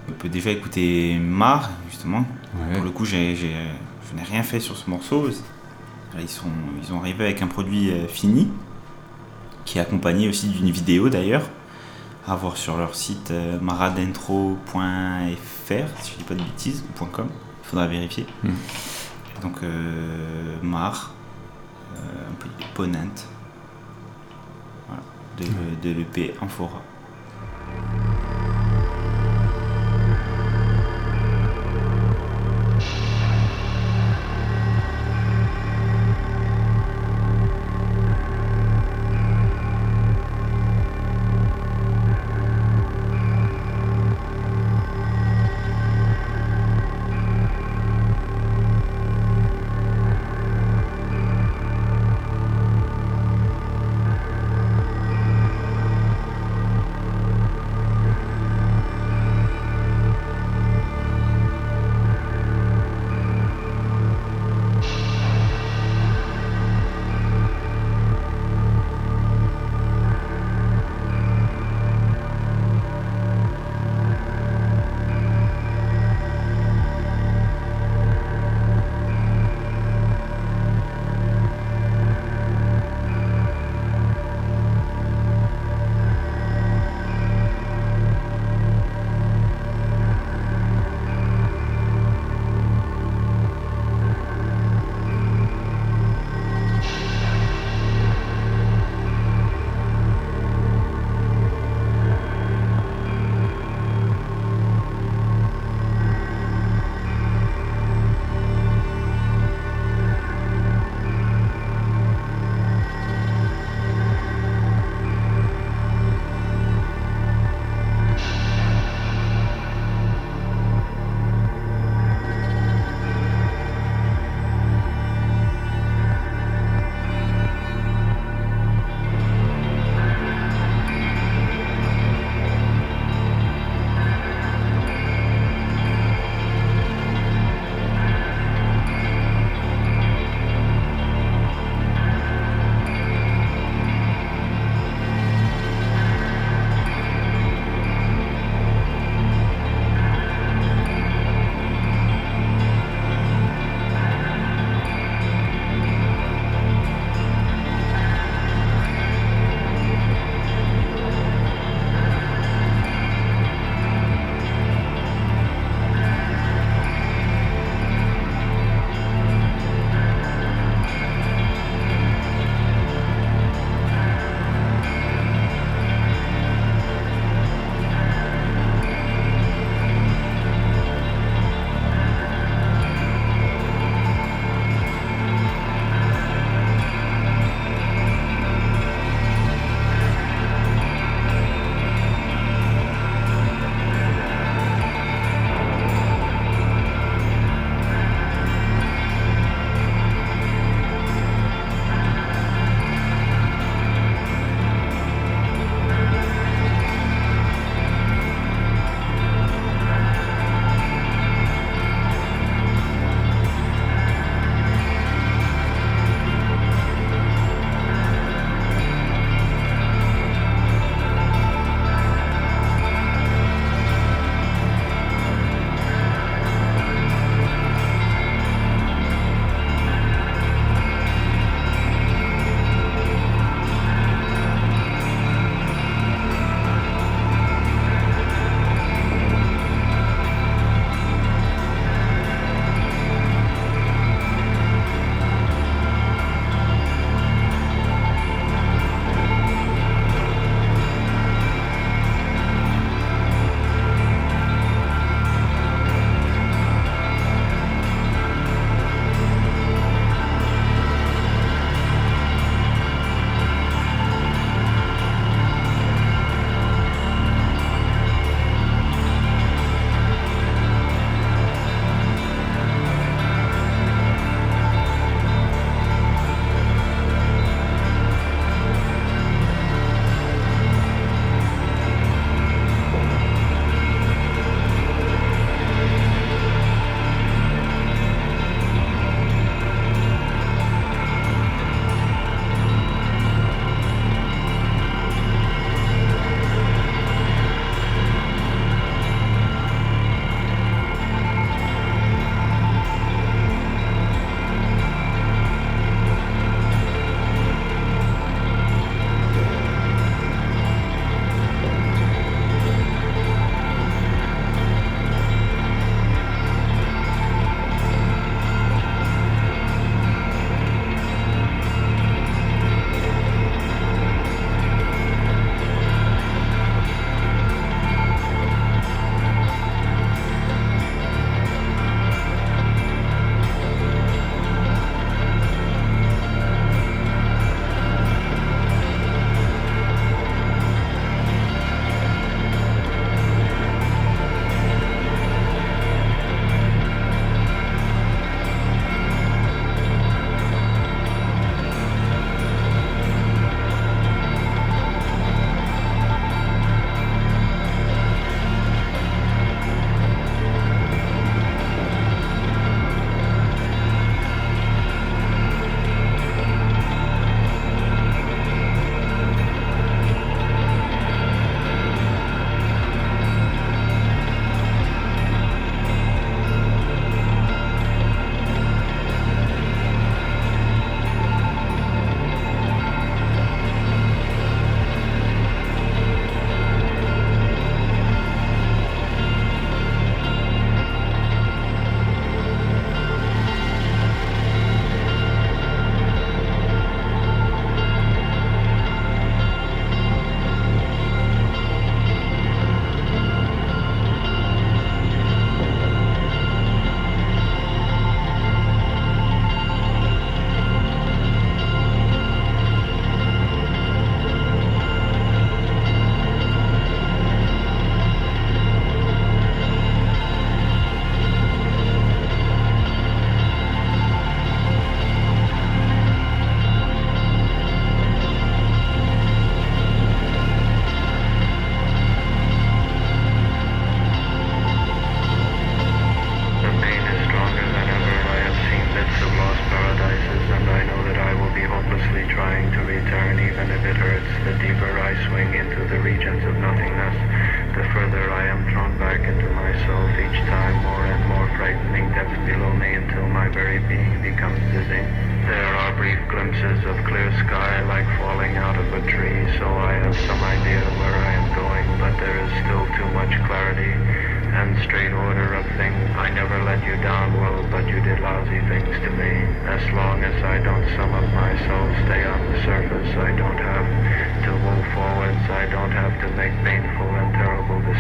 On 0.09 0.13
peut 0.13 0.29
déjà 0.29 0.51
écouter 0.51 1.17
Mar, 1.21 1.71
justement. 1.89 2.25
Ouais. 2.57 2.75
Pour 2.75 2.85
le 2.85 2.91
coup, 2.91 3.05
j'ai- 3.05 3.35
je 3.37 3.47
n'ai 4.17 4.23
rien 4.23 4.43
fait 4.43 4.61
sur 4.61 4.77
ce 4.77 4.91
morceau. 4.91 5.29
Ils, 6.21 6.29
sont, 6.29 6.47
ils 6.83 6.93
ont 6.93 7.01
arrivé 7.01 7.25
avec 7.25 7.41
un 7.43 7.47
produit 7.47 7.91
euh, 7.91 8.07
fini, 8.07 8.49
qui 9.65 9.79
est 9.79 9.81
accompagné 9.81 10.29
aussi 10.29 10.49
d'une 10.49 10.71
vidéo 10.71 11.09
d'ailleurs, 11.09 11.49
à 12.27 12.37
voir 12.37 12.57
sur 12.57 12.77
leur 12.77 12.95
site 12.95 13.31
euh, 13.31 13.59
maradentro.fr, 13.61 14.59
si 16.01 16.13
je 16.13 16.19
dis 16.19 16.25
pas 16.25 16.35
de 16.35 16.43
bêtises, 16.43 16.85
ou 17.01 17.05
.com, 17.05 17.29
il 17.29 17.67
faudra 17.67 17.87
vérifier. 17.87 18.27
Mm. 18.43 18.51
Donc, 19.43 19.57
euh, 19.63 20.57
Mar, 20.63 21.13
euh, 21.97 22.31
un 22.31 22.35
peu 22.35 22.49
Ponent, 22.75 23.27
voilà, 24.87 25.03
de, 25.39 25.89
de 25.89 25.95
l'EP 25.95 26.35
Amphora. 26.41 26.81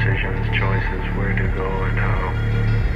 Decisions, 0.05 0.45
choices 0.53 1.05
where 1.17 1.33
to 1.33 1.49
go 1.57 1.65
and 1.65 1.97
how. 1.97 2.29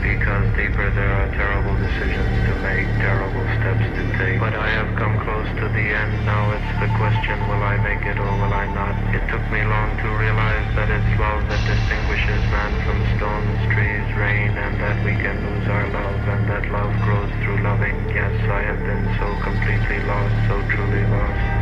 Because 0.05 0.45
deeper 0.61 0.93
there 0.93 1.09
are 1.09 1.29
terrible 1.33 1.73
decisions 1.81 2.37
to 2.45 2.53
make, 2.61 2.85
terrible 3.01 3.49
steps 3.57 3.89
to 3.97 4.03
take. 4.21 4.37
But 4.37 4.53
I 4.53 4.69
have 4.77 4.93
come 5.01 5.17
close 5.25 5.49
to 5.57 5.67
the 5.73 5.87
end, 5.89 6.13
now 6.29 6.53
it's 6.53 6.73
the 6.85 6.91
question, 7.01 7.41
will 7.49 7.65
I 7.65 7.81
make 7.81 8.05
it 8.05 8.21
or 8.21 8.29
will 8.29 8.53
I 8.53 8.69
not? 8.77 8.93
It 9.17 9.25
took 9.33 9.41
me 9.49 9.65
long 9.65 9.97
to 10.05 10.09
realize 10.21 10.69
that 10.77 10.93
it's 10.93 11.13
love 11.17 11.49
that 11.49 11.63
distinguishes 11.65 12.45
man 12.53 12.77
from 12.85 13.01
stones, 13.17 13.57
trees, 13.73 14.09
rain, 14.21 14.53
and 14.53 14.77
that 14.77 15.01
we 15.01 15.17
can 15.17 15.41
lose 15.49 15.65
our 15.65 15.89
love, 15.89 16.21
and 16.29 16.45
that 16.53 16.69
love 16.69 16.93
grows 17.09 17.33
through 17.41 17.65
loving. 17.65 17.97
Yes, 18.13 18.37
I 18.53 18.69
have 18.69 18.85
been 18.85 19.05
so 19.17 19.29
completely 19.41 20.05
lost, 20.05 20.37
so 20.45 20.61
truly 20.77 21.09
lost. 21.09 21.58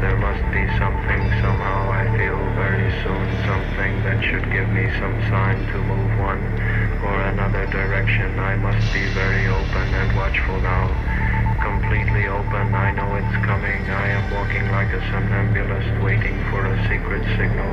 There 0.00 0.16
must 0.16 0.44
be 0.52 0.62
something 0.78 1.22
somehow 1.42 1.90
I 1.90 2.06
feel 2.16 2.38
very 2.54 2.90
soon, 3.02 3.26
something 3.44 3.92
that 4.04 4.22
should 4.22 4.46
give 4.52 4.68
me 4.70 4.86
some 5.00 5.16
sign 5.26 5.58
to 5.72 5.78
move 5.82 6.10
one 6.22 6.42
or 7.02 7.16
another 7.34 7.66
direction. 7.66 8.38
I 8.38 8.54
must 8.56 8.78
be 8.92 9.02
very 9.10 9.48
open 9.48 9.86
and 9.94 10.16
watchful 10.16 10.60
now. 10.60 10.86
Completely 11.58 12.28
open, 12.28 12.74
I 12.74 12.92
know 12.94 13.10
it's 13.16 13.36
coming. 13.44 13.90
I 13.90 14.08
am 14.14 14.30
walking 14.30 14.70
like 14.70 14.92
a 14.94 15.02
somnambulist, 15.10 15.90
waiting 16.04 16.38
for 16.50 16.64
a 16.64 16.76
secret 16.86 17.26
signal, 17.34 17.72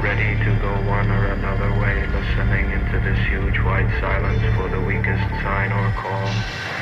ready 0.00 0.40
to 0.48 0.50
go 0.64 0.72
one 0.88 1.10
or 1.10 1.26
another 1.36 1.68
way, 1.76 2.06
listening 2.08 2.72
into 2.72 2.96
this 3.04 3.20
huge 3.28 3.60
white 3.60 3.90
silence 4.00 4.40
for 4.56 4.68
the 4.72 4.80
weakest 4.80 5.28
sign 5.44 5.72
or 5.72 5.92
call. 6.00 6.77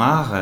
Alors 0.00 0.16
Mar, 0.16 0.32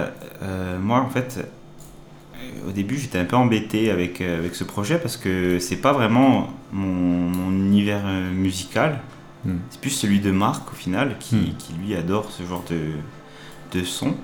euh, 0.43 0.79
moi 0.79 0.99
en 1.01 1.09
fait, 1.09 1.39
euh, 1.39 2.69
au 2.69 2.73
début 2.73 2.99
j'étais 2.99 3.19
un 3.19 3.25
peu 3.25 3.37
embêté 3.37 3.91
avec, 3.91 4.21
euh, 4.21 4.39
avec 4.39 4.55
ce 4.55 4.65
projet 4.65 4.99
parce 4.99 5.17
que 5.17 5.59
c'est 5.59 5.77
pas 5.77 5.93
vraiment 5.93 6.51
mon, 6.73 6.87
mon 6.87 7.51
univers 7.51 8.03
euh, 8.05 8.31
musical, 8.31 9.01
Hmm. 9.45 9.59
c'est 9.71 9.81
plus 9.81 9.91
celui 9.91 10.19
de 10.19 10.33
Marc 10.33 10.73
au 10.73 10.75
final 10.75 11.17
qui, 11.21 11.37
Hmm. 11.37 11.57
qui, 11.59 11.73
lui 11.75 11.95
adore 11.95 12.31
ce 12.33 12.43
genre 12.43 12.65
de, 12.69 13.79
de 13.79 13.85
son. 13.85 14.17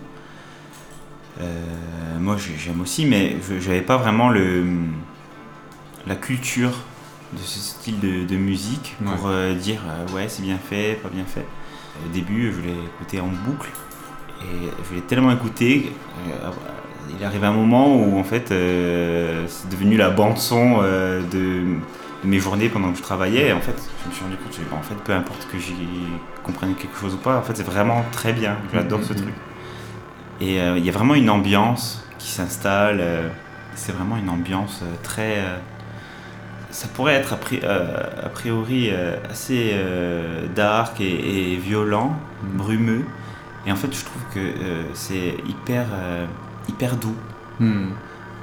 Euh, 1.41 2.19
moi 2.19 2.37
j'ai- 2.37 2.57
j'aime 2.59 2.81
aussi, 2.81 3.07
mais 3.07 3.37
je 3.49 3.61
j'avais 3.61 3.83
pas 3.83 3.97
vraiment 3.99 4.31
le, 4.31 4.65
la 6.09 6.17
culture 6.17 6.73
de 7.35 7.39
ce 7.39 7.59
style 7.61 8.01
de, 8.01 8.25
de 8.27 8.37
musique 8.37 8.97
pour 9.05 9.29
euh, 9.29 9.55
dire 9.55 9.81
euh, 9.89 10.13
ouais 10.15 10.29
c'est 10.29 10.43
bien 10.43 10.59
fait, 10.59 10.99
pas 11.03 11.09
bien 11.09 11.25
fait. 11.25 11.47
Au 12.05 12.09
début 12.13 12.53
je 12.53 12.61
l'ai 12.61 12.73
écouté 12.95 13.21
en 13.21 13.29
boucle 13.29 13.71
et 14.45 14.69
je 14.89 14.95
l'ai 14.95 15.01
tellement 15.03 15.33
écouté, 15.33 15.93
euh, 16.29 16.51
il 17.19 17.25
arrive 17.25 17.45
un 17.45 17.53
moment 17.53 17.95
où 17.97 18.19
en 18.19 18.25
fait 18.25 18.51
euh, 18.51 19.45
c'est 19.49 19.69
devenu 19.69 19.97
la 19.97 20.11
bande 20.11 20.39
son 20.39 20.79
euh, 20.83 21.21
de, 21.31 21.77
de 22.25 22.29
mes 22.29 22.39
journées 22.39 22.69
pendant 22.69 22.91
que 22.93 22.99
je 22.99 23.03
travaillais. 23.03 23.49
Et 23.49 23.53
en 23.53 23.61
fait, 23.61 23.77
je 24.03 24.09
me 24.09 24.15
suis 24.15 24.25
rendu 24.25 24.37
compte, 24.37 24.53
que, 24.57 24.75
en 24.75 24.83
fait, 24.83 24.95
peu 25.05 25.13
importe 25.13 25.47
que 25.51 25.59
j'y 25.59 25.75
comprenne 26.43 26.75
quelque 26.75 26.97
chose 26.99 27.15
ou 27.15 27.19
pas, 27.19 27.39
en 27.39 27.43
fait, 27.43 27.57
c'est 27.57 27.67
vraiment 27.67 28.05
très 28.13 28.33
bien. 28.33 28.57
J'adore 28.73 29.03
ce 29.03 29.13
Mhm. 29.13 29.19
truc. 29.21 29.35
Et 30.41 30.61
euh, 30.61 30.77
il 30.79 30.85
y 30.85 30.89
a 30.89 30.93
vraiment 30.93 31.15
une 31.15 31.31
ambiance 31.31 32.05
qui 32.19 32.29
s'installe. 32.31 33.03
c'est 33.75 33.93
vraiment 33.93 34.17
une 34.19 34.29
ambiance 34.29 34.83
très. 35.03 35.39
ça 36.71 36.89
pourrait 36.89 37.15
être 37.15 37.33
a, 37.35 37.37
pri- 37.37 37.61
euh, 37.65 38.27
a 38.27 38.29
priori 38.29 38.89
euh, 38.91 39.17
assez 39.31 39.71
euh, 39.75 40.47
dark 40.55 41.01
et, 41.01 41.53
et 41.53 41.57
violent, 41.57 42.17
Mhm. 42.43 42.57
brumeux. 42.59 43.05
Et 43.67 43.73
en 43.73 43.77
fait, 43.77 43.95
je 43.95 44.05
trouve 44.05 44.23
que 44.35 44.41
euh, 44.41 44.83
c'est 44.95 45.37
hyper, 45.47 45.87
euh, 45.93 46.27
hyper 46.69 46.97
doux, 46.97 47.15
Hmm. 47.61 47.91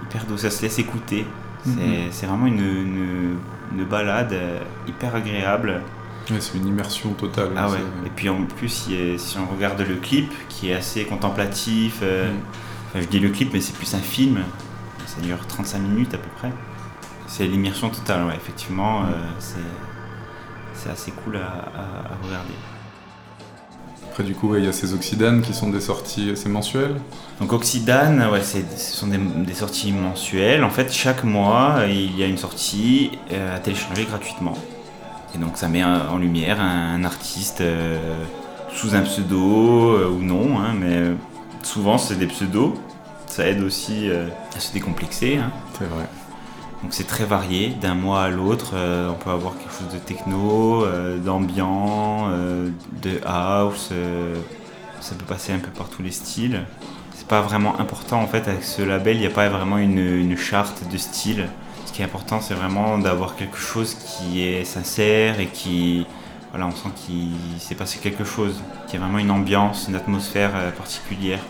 hyper 0.04 0.26
doux. 0.26 0.38
Ça 0.38 0.50
se 0.50 0.62
laisse 0.62 0.80
écouter. 0.80 1.26
C'est 1.66 1.72
Mhm. 1.72 2.08
c'est 2.12 2.26
vraiment 2.26 2.46
une, 2.48 2.60
une, 2.60 3.38
une 3.74 3.84
balade 3.86 4.32
euh, 4.34 4.60
hyper 4.88 5.14
agréable. 5.16 5.82
Ouais, 6.32 6.40
c'est 6.40 6.58
une 6.58 6.68
immersion 6.68 7.12
totale. 7.14 7.50
Ah 7.58 7.70
ouais. 7.70 7.78
c'est- 7.78 8.08
Et 8.08 8.12
puis 8.16 8.30
en 8.30 8.44
plus, 8.46 8.70
si 8.70 9.38
on 9.38 9.46
regarde 9.54 9.80
le 9.82 9.96
clip, 9.96 10.32
qui 10.48 10.70
est 10.70 10.76
assez 10.76 11.04
contemplatif, 11.06 12.00
euh, 12.02 12.32
Hmm. 12.32 13.00
je 13.02 13.06
dis 13.08 13.20
le 13.20 13.30
clip, 13.30 13.52
mais 13.54 13.60
c'est 13.62 13.76
plus 13.76 13.94
un 13.94 14.00
film. 14.00 14.40
Ça 15.06 15.20
dure 15.22 15.46
35 15.48 15.80
minutes 15.80 16.14
à 16.14 16.18
peu 16.18 16.30
près. 16.38 16.52
C'est 17.28 17.46
l'immersion 17.48 17.90
totale, 17.90 18.26
ouais, 18.26 18.36
effectivement. 18.36 19.02
Mm. 19.02 19.06
euh, 19.06 19.30
c'est 19.40 19.58
c'est 20.74 20.90
assez 20.92 21.12
cool 21.12 21.36
à, 21.36 21.40
à- 21.42 22.14
à 22.14 22.18
regarder. 22.26 22.54
Après, 24.20 24.28
du 24.28 24.36
coup, 24.36 24.50
ouais, 24.50 24.60
il 24.60 24.66
y 24.66 24.68
a 24.68 24.74
ces 24.74 24.94
Oxydanes 24.94 25.42
qui 25.42 25.54
sont 25.54 25.70
des 25.70 25.80
sorties, 25.80 26.34
c'est 26.36 26.50
mensuel 26.50 26.96
Donc 27.40 27.54
Oxydane, 27.54 28.28
ouais, 28.30 28.42
ce 28.44 28.60
sont 28.78 29.08
des, 29.08 29.18
des 29.18 29.54
sorties 29.54 29.94
mensuelles. 29.94 30.66
En 30.66 30.70
fait, 30.70 30.92
chaque 30.92 31.24
mois, 31.24 31.84
il 31.88 32.20
y 32.20 32.24
a 32.24 32.26
une 32.26 32.38
sortie 32.38 33.12
euh, 33.32 33.56
à 33.56 33.60
télécharger 33.60 34.04
gratuitement. 34.04 34.56
Et 35.34 35.38
donc 35.38 35.56
ça 35.56 35.70
met 35.70 35.86
en 35.86 36.18
lumière 36.18 36.60
un, 36.60 37.02
artiste 37.06 37.62
euh, 37.62 37.98
sous 38.74 38.94
un 38.94 39.04
pseudo 39.04 39.94
euh, 39.94 40.10
ou 40.10 40.22
non, 40.22 40.60
hein, 40.60 40.74
mais 40.78 40.96
euh, 40.98 41.14
souvent 41.64 41.98
c'est 41.98 42.20
des 42.20 42.28
pseudos. 42.28 42.74
Ça 43.26 43.48
aide 43.48 43.62
aussi 43.62 44.10
euh, 44.10 44.28
à 44.54 44.60
se 44.60 44.74
décomplexer. 44.74 45.38
hein. 45.38 45.50
C'est 45.78 45.86
vrai. 45.86 46.04
Donc 46.82 46.94
c'est 46.94 47.08
très 47.08 47.26
varié, 47.26 47.70
d'un 47.70 47.94
mois 47.94 48.24
à 48.24 48.30
l'autre, 48.30 48.72
euh, 48.74 49.10
on 49.10 49.16
peut 49.16 49.32
avoir 49.32 49.58
quelque 49.58 49.74
chose 49.74 49.90
de 49.94 49.98
techno, 49.98 50.86
euh, 50.86 51.18
d'ambiant, 51.18 52.30
euh, 52.30 52.70
de 53.02 53.20
house, 53.26 53.92
ça 55.02 55.16
peut 55.16 55.26
passer 55.26 55.52
un 55.52 55.60
peu 55.60 55.72
par 55.72 55.90
tous 55.90 56.02
les 56.02 56.12
styles. 56.12 56.64
C'est 57.14 57.28
pas 57.28 57.42
vraiment 57.42 57.80
important 57.80 58.22
en 58.22 58.28
fait 58.28 58.48
avec 58.48 58.64
ce 58.64 58.82
label, 58.82 59.18
il 59.18 59.20
n'y 59.20 59.26
a 59.26 59.32
pas 59.32 59.50
vraiment 59.50 59.78
une, 59.78 60.00
une 60.00 60.38
charte 60.38 60.90
de 60.90 60.98
style. 60.98 61.50
Ce 61.86 61.92
qui 61.92 62.02
est 62.02 62.06
important 62.06 62.40
c'est 62.40 62.54
vraiment 62.54 62.98
d'avoir 62.98 63.36
quelque 63.36 63.58
chose 63.58 63.96
qui 63.96 64.44
est 64.44 64.64
sincère 64.64 65.40
et 65.40 65.48
qui... 65.48 66.06
Voilà, 66.52 66.66
on 66.66 66.72
sent 66.72 66.90
qu'il 66.96 67.60
s'est 67.60 67.76
passé 67.76 68.00
quelque 68.02 68.24
chose, 68.24 68.60
qu'il 68.88 69.00
y 69.00 69.04
a 69.04 69.06
vraiment 69.06 69.20
une 69.20 69.30
ambiance, 69.30 69.86
une 69.88 69.96
atmosphère 69.96 70.74
particulière. 70.76 71.42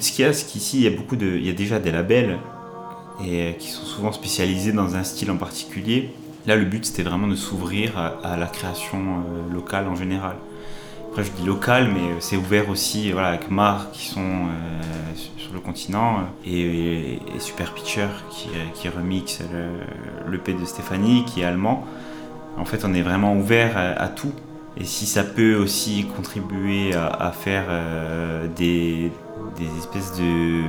Ce 0.00 0.12
qu'il 0.12 0.24
y 0.24 0.28
a, 0.28 0.32
c'est 0.32 0.46
qu'ici, 0.46 0.78
il 0.78 0.82
y 0.84 0.86
a 0.86 0.96
beaucoup 0.96 1.16
de, 1.16 1.26
il 1.26 1.46
y 1.46 1.50
a 1.50 1.52
déjà 1.54 1.78
des 1.78 1.90
labels 1.90 2.38
et 3.24 3.54
qui 3.58 3.68
sont 3.68 3.84
souvent 3.84 4.12
spécialisés 4.12 4.72
dans 4.72 4.96
un 4.96 5.04
style 5.04 5.30
en 5.30 5.36
particulier. 5.36 6.10
Là, 6.46 6.54
le 6.56 6.64
but, 6.64 6.84
c'était 6.84 7.02
vraiment 7.02 7.26
de 7.26 7.34
s'ouvrir 7.34 7.98
à, 7.98 8.36
la 8.36 8.46
création 8.46 8.98
euh, 8.98 9.52
locale 9.52 9.88
en 9.88 9.96
général. 9.96 10.36
Après, 11.08 11.24
je 11.24 11.30
dis 11.32 11.46
local, 11.46 11.88
mais 11.92 12.20
c'est 12.20 12.36
ouvert 12.36 12.68
aussi 12.68 13.10
voilà, 13.10 13.28
avec 13.28 13.50
Mar 13.50 13.90
qui 13.90 14.06
sont 14.06 14.20
euh, 14.20 15.12
sur 15.38 15.52
le 15.52 15.60
continent 15.60 16.20
et, 16.46 17.18
Super 17.38 17.72
Pitcher 17.72 18.08
qui, 18.30 18.48
qui 18.74 18.88
remixe 18.88 19.40
le, 20.28 20.38
P 20.38 20.52
de 20.52 20.64
Stéphanie, 20.64 21.24
qui 21.24 21.40
est 21.40 21.44
allemand. 21.44 21.86
En 22.58 22.64
fait, 22.64 22.84
on 22.84 22.94
est 22.94 23.02
vraiment 23.02 23.34
ouvert 23.34 23.76
à, 23.76 24.08
tout. 24.08 24.32
Et 24.78 24.84
si 24.84 25.06
ça 25.06 25.24
peut 25.24 25.54
aussi 25.54 26.06
contribuer 26.16 26.94
à, 26.94 27.32
faire 27.32 27.64
euh, 27.68 28.46
des, 28.56 29.10
des, 29.56 29.78
espèces 29.78 30.12
de 30.18 30.62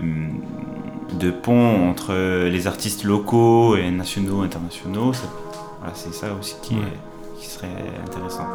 de 1.20 1.32
pont 1.32 1.90
entre 1.90 2.14
les 2.48 2.68
artistes 2.68 3.04
locaux 3.04 3.76
et 3.76 3.90
nationaux, 3.92 4.42
internationaux. 4.42 5.14
c'est 5.94 6.14
ça 6.14 6.28
aussi 6.40 6.56
qui, 6.62 6.76
est, 6.76 7.40
qui 7.40 7.48
serait 7.48 7.68
intéressant. 8.06 8.46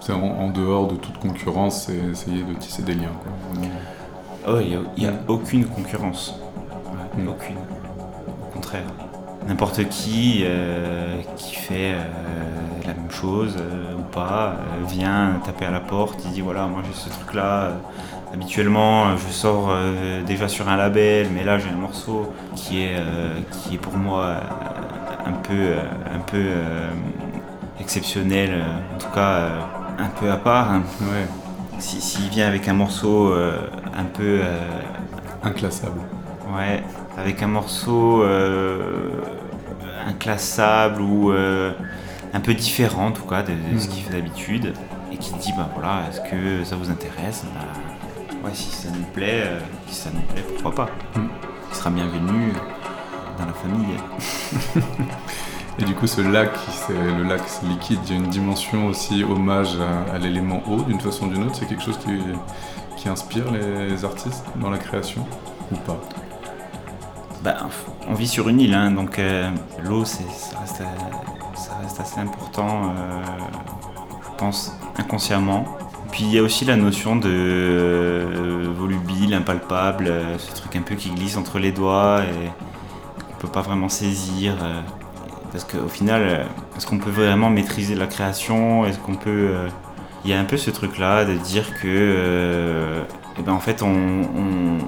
C'est 0.00 0.12
en, 0.12 0.48
dehors 0.48 0.88
de 0.88 0.96
toute 0.96 1.18
concurrence, 1.18 1.86
c'est 1.86 1.96
essayer 1.96 2.42
de 2.42 2.54
tisser 2.54 2.82
des 2.82 2.94
liens. 2.94 3.12
Oh, 4.48 4.56
il 4.58 4.80
n'y 4.96 5.06
a, 5.06 5.12
aucune 5.28 5.66
concurrence. 5.66 6.40
Hmm. 7.16 7.28
Aucune. 7.28 7.56
Au 7.58 8.54
contraire. 8.54 8.84
N'importe 9.46 9.88
qui 9.88 10.42
euh, 10.44 11.20
qui 11.36 11.54
fait 11.54 11.92
euh, 11.92 12.04
la 12.86 12.94
même 12.94 13.10
chose 13.10 13.56
euh, 13.58 13.94
ou 13.98 14.02
pas 14.02 14.56
vient 14.86 15.40
taper 15.44 15.66
à 15.66 15.70
la 15.70 15.80
porte, 15.80 16.22
il 16.24 16.32
dit 16.32 16.40
voilà, 16.40 16.66
moi 16.66 16.82
j'ai 16.86 16.94
ce 16.94 17.08
truc 17.10 17.34
là. 17.34 17.72
habituellement, 18.32 19.16
je 19.16 19.32
sors 19.32 19.74
déjà 20.26 20.48
sur 20.48 20.68
un 20.68 20.76
label, 20.76 21.28
mais 21.34 21.44
là 21.44 21.58
j'ai 21.58 21.68
un 21.68 21.76
morceau 21.76 22.32
qui 22.54 22.82
est, 22.82 22.96
qui 23.50 23.74
est 23.74 23.78
pour 23.78 23.94
moi 23.94 24.36
un 25.26 25.32
peu, 25.32 25.74
un 26.14 26.20
peu 26.20 26.46
exceptionnel, 27.80 28.62
en 28.94 28.98
tout 28.98 29.10
cas 29.14 29.48
un 30.00 30.08
peu 30.08 30.30
à 30.30 30.36
part. 30.36 30.70
Hein. 30.72 30.82
S'il 31.78 32.28
vient 32.28 32.46
avec 32.46 32.68
un 32.68 32.74
morceau 32.74 33.32
un 33.32 34.04
peu. 34.04 34.40
Inclassable. 35.42 36.00
Ouais, 36.54 36.82
avec 37.16 37.42
un 37.42 37.46
morceau 37.46 38.22
euh, 38.22 39.10
inclassable 40.06 41.00
ou 41.00 41.30
euh, 41.30 41.72
un 42.32 42.40
peu 42.40 42.54
différent 42.54 43.06
en 43.08 43.12
tout 43.12 43.24
cas 43.24 43.42
de, 43.42 43.52
ce 43.78 43.86
hmm. 43.86 43.88
qu'il 43.88 44.02
fait 44.02 44.12
d'habitude 44.12 44.74
et 45.12 45.16
qui 45.16 45.32
dit 45.34 45.52
bah 45.56 45.68
voilà 45.74 46.02
est-ce 46.08 46.20
que 46.22 46.64
ça 46.64 46.76
vous 46.76 46.90
intéresse 46.90 47.44
bah, 47.54 47.66
ouais 48.44 48.54
si 48.54 48.70
ça 48.70 48.88
nous 48.88 49.04
plaît 49.12 49.42
euh, 49.44 49.60
si 49.86 49.94
ça 49.94 50.10
nous 50.12 50.22
plaît 50.32 50.42
pourquoi 50.42 50.86
pas 50.86 50.90
hmm. 51.20 51.28
il 51.70 51.76
sera 51.76 51.90
bienvenu 51.90 52.52
dans 53.38 53.46
la 53.46 53.52
famille 53.52 53.96
et 55.80 55.84
du 55.84 55.94
coup 55.94 56.06
ce 56.06 56.20
lac 56.20 56.52
le 56.88 57.24
lac 57.24 57.42
liquide 57.62 57.98
il 58.06 58.10
y 58.10 58.14
a 58.14 58.16
une 58.16 58.30
dimension 58.30 58.86
aussi 58.86 59.24
hommage 59.24 59.78
à, 60.12 60.18
l'élément 60.18 60.62
eau 60.68 60.82
d'une 60.82 61.00
façon 61.00 61.26
ou 61.26 61.30
d'une 61.30 61.44
autre 61.44 61.56
c'est 61.56 61.66
quelque 61.66 61.82
chose 61.82 61.98
qui, 61.98 63.08
inspire 63.08 63.44
les 63.50 64.04
artistes 64.04 64.44
dans 64.56 64.68
la 64.68 64.76
création 64.76 65.26
ou 65.72 65.76
pas? 65.76 65.98
Bah, 67.42 67.56
on 68.06 68.12
vit 68.12 68.28
sur 68.28 68.50
une 68.50 68.60
île, 68.60 68.74
hein, 68.74 68.90
donc 68.90 69.18
euh, 69.18 69.50
l'eau, 69.82 70.04
ça 70.04 70.18
reste, 70.60 70.82
assez 71.98 72.20
important, 72.20 72.90
euh, 72.90 73.22
je 74.22 74.36
pense, 74.36 74.76
inconsciemment. 74.98 75.64
Puis 76.12 76.24
il 76.24 76.34
y 76.34 76.38
a 76.38 76.42
aussi 76.42 76.66
la 76.66 76.76
notion 76.76 77.16
de 77.16 77.30
euh, 77.30 78.68
volubile, 78.76 79.32
impalpable, 79.32 80.12
ce 80.38 80.54
truc 80.54 80.76
un 80.76 80.82
peu 80.82 80.96
qui 80.96 81.10
glisse 81.10 81.38
entre 81.38 81.58
les 81.58 81.72
doigts 81.72 82.20
et 82.24 82.48
qu'on 83.24 83.38
peut 83.38 83.48
pas 83.48 83.62
vraiment 83.62 83.88
saisir. 83.88 84.56
Parce 85.52 85.64
qu'au 85.64 85.88
final, 85.88 86.46
est-ce 86.76 86.86
qu'on 86.86 86.98
peut 86.98 87.10
vraiment 87.10 87.50
maîtriser 87.50 87.94
la 87.94 88.06
création? 88.06 88.86
Est-ce 88.86 88.98
qu'on 88.98 89.14
peut. 89.14 89.54
Il 90.24 90.30
y 90.30 90.34
a 90.34 90.40
un 90.40 90.44
peu 90.44 90.56
ce 90.56 90.70
truc-là 90.70 91.24
de 91.24 91.34
dire 91.34 91.80
que, 91.80 93.02
eh 93.38 93.42
ben, 93.42 93.52
en 93.52 93.60
fait, 93.60 93.82
on 93.82 94.78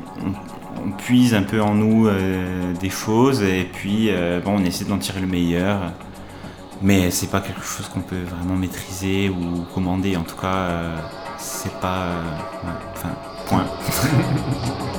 puise 0.90 1.34
un 1.34 1.42
peu 1.42 1.60
en 1.60 1.74
nous 1.74 2.06
euh, 2.06 2.72
des 2.80 2.90
choses 2.90 3.42
et 3.42 3.64
puis 3.64 4.08
euh, 4.10 4.40
bon, 4.40 4.58
on 4.58 4.64
essaie 4.64 4.84
d'en 4.84 4.98
tirer 4.98 5.20
le 5.20 5.26
meilleur. 5.26 5.92
Mais 6.80 7.10
c'est 7.10 7.30
pas 7.30 7.40
quelque 7.40 7.62
chose 7.62 7.88
qu'on 7.88 8.00
peut 8.00 8.22
vraiment 8.22 8.56
maîtriser 8.56 9.28
ou 9.28 9.62
commander. 9.72 10.16
En 10.16 10.24
tout 10.24 10.36
cas, 10.36 10.54
euh, 10.54 10.96
c'est 11.38 11.74
pas. 11.80 12.08
enfin, 12.94 13.10
point. 13.46 13.66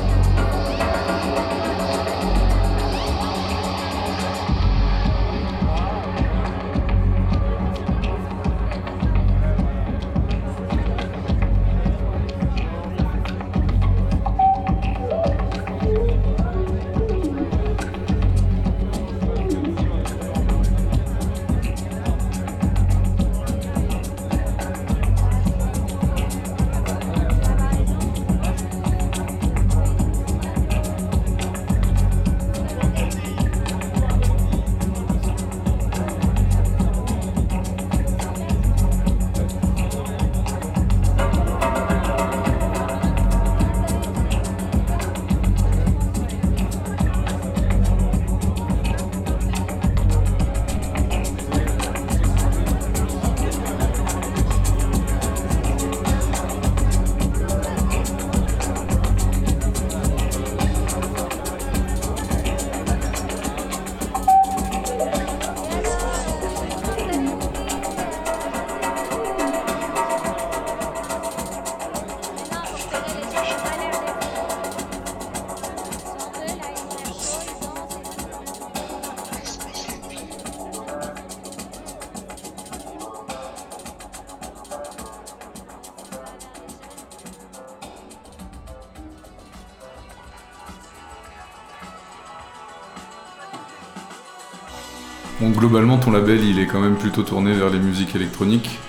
globalement, 95.63 95.97
ton 95.97 96.11
label, 96.11 96.43
il 96.43 96.59
est 96.59 96.65
quand 96.67 96.81
même 96.81 96.95
plutôt 96.97 97.23
tourné 97.23 97.53
vers 97.53 97.69
les 97.69 97.79
musiques 97.79 98.13
électroniques, 98.17 98.79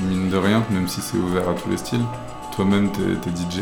mine 0.00 0.30
de 0.30 0.36
rien, 0.38 0.64
même 0.70 0.88
si 0.88 1.02
c'est 1.02 1.18
ouvert 1.18 1.50
à 1.50 1.52
tous 1.52 1.68
les 1.68 1.76
styles. 1.76 2.00
Toi-même, 2.56 2.90
t'es, 2.92 3.02
t'es 3.20 3.28
DJ, 3.30 3.60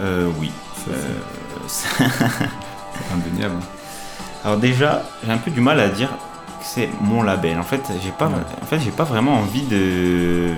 Euh, 0.00 0.28
oui. 0.40 0.50
Euh, 0.90 0.94
c'est 1.68 2.02
indéniable. 3.14 3.54
Alors 4.44 4.56
déjà, 4.58 5.04
j'ai 5.24 5.30
un 5.30 5.38
peu 5.38 5.52
du 5.52 5.60
mal 5.60 5.78
à 5.78 5.88
dire 5.90 6.08
que 6.08 6.64
c'est 6.64 6.90
mon 7.00 7.22
label. 7.22 7.56
En 7.60 7.62
fait, 7.62 7.82
j'ai 8.02 8.10
pas, 8.10 8.26
Ouais. 8.26 8.34
en 8.60 8.66
fait, 8.66 8.80
j'ai 8.80 8.90
pas 8.90 9.04
vraiment 9.04 9.34
envie 9.34 9.62
de, 9.62 10.48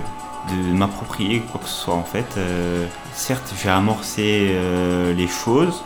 de 0.49 0.73
m'approprier 0.73 1.41
quoi 1.51 1.61
que 1.61 1.69
ce 1.69 1.75
soit. 1.75 1.93
En 1.93 2.03
fait, 2.03 2.25
Euh, 2.37 2.87
certes, 3.13 3.53
j'ai 3.61 3.69
amorcé 3.69 4.47
euh, 4.49 5.13
les 5.13 5.27
choses. 5.27 5.83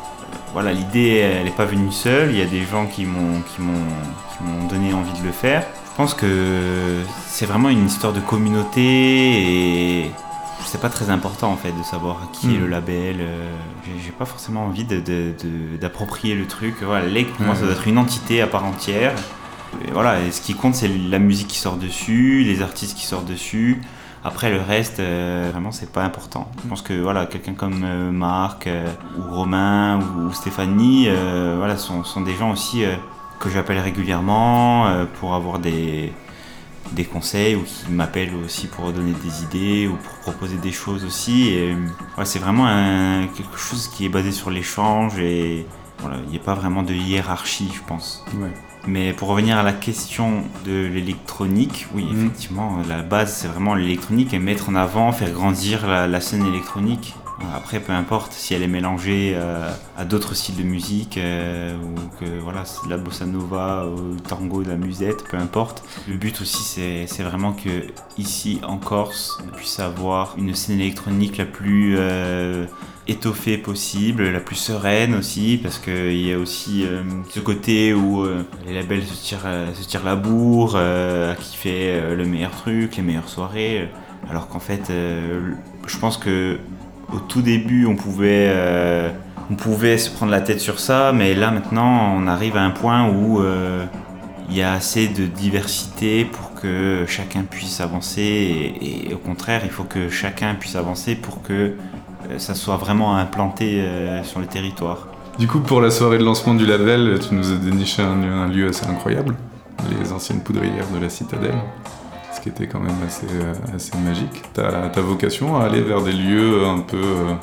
Voilà, 0.54 0.74
l'idée, 0.74 1.18
elle 1.18 1.46
n'est 1.46 1.52
pas 1.52 1.66
venue 1.66 1.92
seule. 1.92 2.32
Il 2.32 2.38
y 2.38 2.42
a 2.42 2.46
des 2.46 2.64
gens 2.64 2.86
qui 2.88 3.06
m'ont, 3.06 3.42
qui 3.42 3.62
m'ont, 3.62 3.74
qui 4.38 4.44
m'ont 4.44 4.68
donné 4.68 4.94
envie 4.94 5.18
de 5.20 5.26
le 5.26 5.32
faire. 5.32 5.64
Je 5.92 5.96
pense 5.98 6.14
que 6.14 7.02
c'est 7.28 7.46
vraiment 7.46 7.70
une 7.70 7.86
histoire 7.86 8.14
de 8.14 8.20
communauté 8.22 8.82
et 10.06 10.12
c'est 10.66 10.80
pas 10.82 10.90
très 10.90 11.10
important 11.10 11.52
en 11.52 11.58
fait 11.58 11.72
de 11.78 11.84
savoir 11.84 12.30
qui 12.32 12.56
est 12.56 12.58
le 12.60 12.68
label. 12.68 13.18
euh, 13.20 13.50
j'ai- 14.04 14.12
pas 14.12 14.26
forcément 14.26 14.66
envie 14.66 14.84
de, 14.84 14.98
de- 15.00 15.34
de- 15.44 15.78
d'approprier 15.80 16.36
le 16.36 16.46
truc. 16.46 16.76
Voilà, 16.82 17.06
Lake 17.06 17.32
pour 17.34 17.46
moi 17.46 17.56
ça 17.56 17.62
doit 17.64 17.72
être 17.72 17.88
une 17.88 17.98
entité 17.98 18.42
à 18.42 18.48
part 18.48 18.66
entière. 18.66 19.14
Et 19.88 19.92
voilà, 19.92 20.20
et 20.22 20.32
ce 20.32 20.42
qui 20.42 20.54
compte 20.56 20.76
c'est 20.76 20.88
la 20.90 21.20
musique 21.20 21.48
qui 21.48 21.58
sort 21.58 21.78
dessus, 21.78 22.44
les 22.46 22.62
artistes 22.62 22.98
qui 22.98 23.06
sortent 23.06 23.28
dessus. 23.28 23.82
Après 24.24 24.52
le 24.52 24.60
reste, 24.60 25.00
euh, 25.00 25.50
vraiment 25.52 25.72
c'est 25.72 25.92
pas 25.92 26.04
important. 26.04 26.52
Je 26.64 26.68
pense 26.68 26.82
que 26.82 26.94
voilà, 26.94 27.26
quelqu'un 27.26 27.54
comme 27.54 27.84
euh, 27.84 28.12
Marc 28.12 28.68
euh, 28.68 28.86
ou 29.18 29.34
Romain 29.34 30.00
ou, 30.00 30.34
Stéphanie, 30.34 31.06
euh, 31.08 31.56
voilà, 31.58 31.78
sont, 31.78 32.04
des 32.22 32.36
gens 32.36 32.52
aussi 32.52 32.84
que 33.40 33.50
j'appelle 33.50 33.80
régulièrement 33.80 35.06
pour 35.20 35.34
avoir 35.34 35.60
des, 35.60 36.12
des 36.92 37.06
conseils 37.06 37.56
ou 37.56 37.64
qui 37.64 37.90
m'appellent 37.90 38.36
aussi 38.44 38.68
pour 38.68 38.92
donner 38.92 39.14
des 39.24 39.44
idées 39.44 39.88
ou 39.88 39.96
pour 39.96 40.34
proposer 40.34 40.58
des 40.58 40.74
choses 40.74 41.06
aussi. 41.06 41.58
Ouais, 42.18 42.26
c'est 42.26 42.40
vraiment 42.40 42.68
quelque 43.36 43.58
chose 43.58 43.88
qui 43.88 44.06
est 44.06 44.10
basé 44.10 44.34
sur 44.34 44.50
l'échange 44.50 45.18
et 45.20 45.66
voilà, 46.00 46.18
il 46.26 46.32
n'y 46.32 46.38
a 46.38 46.42
pas 46.42 46.54
vraiment 46.54 46.84
de 46.84 46.94
hiérarchie, 46.94 47.72
je 47.74 47.82
pense. 47.88 48.26
Ouais. 48.36 48.52
Mais 48.88 49.14
pour 49.14 49.28
revenir 49.28 49.58
à 49.58 49.64
la 49.64 49.74
question 49.74 50.44
de 50.66 50.86
l'électronique, 50.88 51.88
oui, 51.94 52.06
Mhm. 52.06 52.18
effectivement, 52.28 52.78
la 52.88 53.02
base 53.02 53.34
c'est 53.34 53.48
vraiment 53.48 53.76
l'électronique 53.76 54.34
et 54.34 54.40
mettre 54.40 54.70
en 54.70 54.76
avant, 54.76 55.12
faire 55.12 55.32
grandir 55.32 55.86
la, 55.88 56.08
la 56.08 56.22
scène 56.22 56.46
électronique. 56.46 57.14
Après, 57.56 57.80
peu 57.80 57.94
importe 57.94 58.34
si 58.34 58.54
elle 58.54 58.64
est 58.64 58.68
mélangée 58.68 59.32
euh, 59.34 59.72
à 59.98 60.04
d'autres 60.04 60.34
styles 60.34 60.58
de 60.58 60.64
musique 60.64 61.18
euh, 61.18 61.74
ou 61.78 61.96
que 62.20 62.38
voilà, 62.42 62.66
c'est 62.66 62.84
de 62.86 62.90
la 62.90 62.98
bossa 62.98 63.26
nova, 63.26 63.86
ou 63.88 64.14
le 64.16 64.20
tango, 64.20 64.62
de 64.64 64.68
la 64.70 64.76
musette, 64.76 65.24
peu 65.30 65.38
importe. 65.38 65.82
Le 66.10 66.18
but 66.18 66.42
aussi, 66.42 66.62
c'est 66.64 67.06
c'est 67.08 67.24
vraiment 67.24 67.54
que 67.54 67.88
ici 68.18 68.60
en 68.68 68.76
Corse, 68.78 69.42
on 69.48 69.56
puisse 69.56 69.80
avoir 69.80 70.34
une 70.38 70.54
scène 70.54 70.82
électronique 70.82 71.38
la 71.38 71.46
plus 71.46 71.96
euh, 71.98 72.66
étoffée 73.10 73.58
possible, 73.58 74.30
la 74.30 74.40
plus 74.40 74.56
sereine 74.56 75.16
aussi, 75.16 75.60
parce 75.62 75.80
qu'il 75.80 76.22
y 76.22 76.32
a 76.32 76.38
aussi 76.38 76.86
euh, 76.86 77.02
ce 77.30 77.40
côté 77.40 77.94
où 77.94 78.24
euh, 78.24 78.44
les 78.68 78.74
labels 78.74 79.04
se 79.04 79.16
tirent, 79.16 79.46
euh, 79.46 79.66
la 80.06 80.16
bourre, 80.16 80.80
qui 81.40 81.58
fait 81.58 82.16
le 82.16 82.26
meilleur 82.26 82.52
truc, 82.52 82.98
les 82.98 83.04
meilleures 83.04 83.30
soirées, 83.30 83.90
alors 84.30 84.48
qu'en 84.48 84.60
fait, 84.60 84.92
je 85.88 85.98
pense 85.98 86.18
que 86.18 86.60
au 87.14 87.20
tout 87.20 87.42
début, 87.42 87.86
on 87.86 87.96
pouvait, 87.96 88.54
se 89.98 90.10
prendre 90.10 90.32
la 90.32 90.42
tête 90.42 90.60
sur 90.60 90.80
ça, 90.80 91.12
mais 91.14 91.34
là 91.34 91.52
maintenant, 91.52 92.16
on 92.16 92.28
arrive 92.28 92.56
à 92.56 92.62
un 92.62 92.70
point 92.70 93.10
où 93.10 93.42
il 94.50 94.56
y 94.56 94.62
a 94.62 94.74
assez 94.74 95.08
de 95.08 95.26
diversité 95.26 96.26
pour 96.26 96.54
que 96.54 97.06
chacun 97.08 97.44
puisse 97.44 97.82
avancer, 97.82 98.74
et, 98.82 99.14
au 99.14 99.18
contraire, 99.18 99.62
il 99.66 99.72
faut 99.72 99.84
que 99.84 100.10
chacun 100.10 100.56
puisse 100.56 100.76
avancer 100.76 101.16
pour 101.16 101.42
que 101.42 101.74
ça 102.38 102.54
soit 102.56 102.78
vraiment 102.78 103.16
implanté 103.16 103.82
euh, 103.82 104.24
sur 104.24 104.40
le 104.40 104.46
territoire. 104.46 105.08
Du 105.38 105.48
coup, 105.48 105.60
pour 105.62 105.82
la 105.82 105.90
soirée 105.90 106.18
de 106.18 106.24
lancement 106.24 106.54
du 106.54 106.66
label, 106.66 107.18
tu 107.28 107.34
nous 107.34 107.52
as 107.52 107.56
déniché 107.56 108.02
un, 108.02 108.16
lieu- 108.16 108.34
un 108.34 108.48
lieu 108.48 108.68
assez 108.70 108.86
incroyable, 108.86 109.36
les 110.00 110.12
anciennes 110.12 110.42
poudrières 110.42 110.88
de 110.94 111.00
la 111.00 111.10
citadelle, 111.10 111.58
ce 112.34 112.42
qui 112.42 112.50
était 112.50 112.68
quand 112.68 112.82
même 112.82 112.98
assez, 113.08 113.28
euh, 113.32 113.54
assez 113.76 113.98
magique. 114.00 114.44
As 114.58 115.00
vocation 115.02 115.60
à 115.60 115.66
aller 115.66 115.82
vers 115.82 116.02
des 116.02 116.12
lieux 116.12 116.66
un 116.66 116.80
peu, 116.80 116.98
euh, 116.98 117.34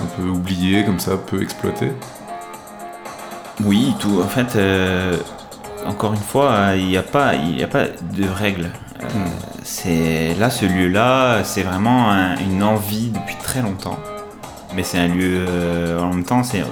un 0.00 0.06
peu 0.16 0.28
oubliés, 0.28 0.84
comme 0.84 0.98
ça, 0.98 1.18
peu 1.18 1.42
exploités? 1.42 1.92
Oui, 3.64 3.94
tout. 3.98 4.20
En 4.24 4.28
fait, 4.28 4.56
euh, 4.56 5.16
encore 5.86 6.12
une 6.12 6.20
fois, 6.20 6.76
il 6.76 6.86
n'y 6.86 6.96
a 6.96 7.02
pas, 7.02 7.34
il 7.34 7.56
n'y 7.56 7.62
a 7.64 7.68
pas 7.68 7.84
de 7.84 8.28
règles. 8.28 8.70
Euh, 9.02 9.06
C'est 9.64 10.34
là, 10.38 10.48
ce 10.50 10.64
lieu-là, 10.64 11.44
c'est 11.44 11.62
vraiment 11.62 12.10
un- 12.10 12.36
une 12.38 12.62
envie 12.62 13.10
depuis 13.10 13.36
très 13.36 13.60
longtemps. 13.60 13.98
Mais 14.74 14.82
c'est 14.82 14.98
un 14.98 15.08
lieu, 15.08 15.44
euh, 15.48 16.00
en 16.00 16.08
même 16.10 16.24
temps, 16.24 16.42
c'est 16.42 16.62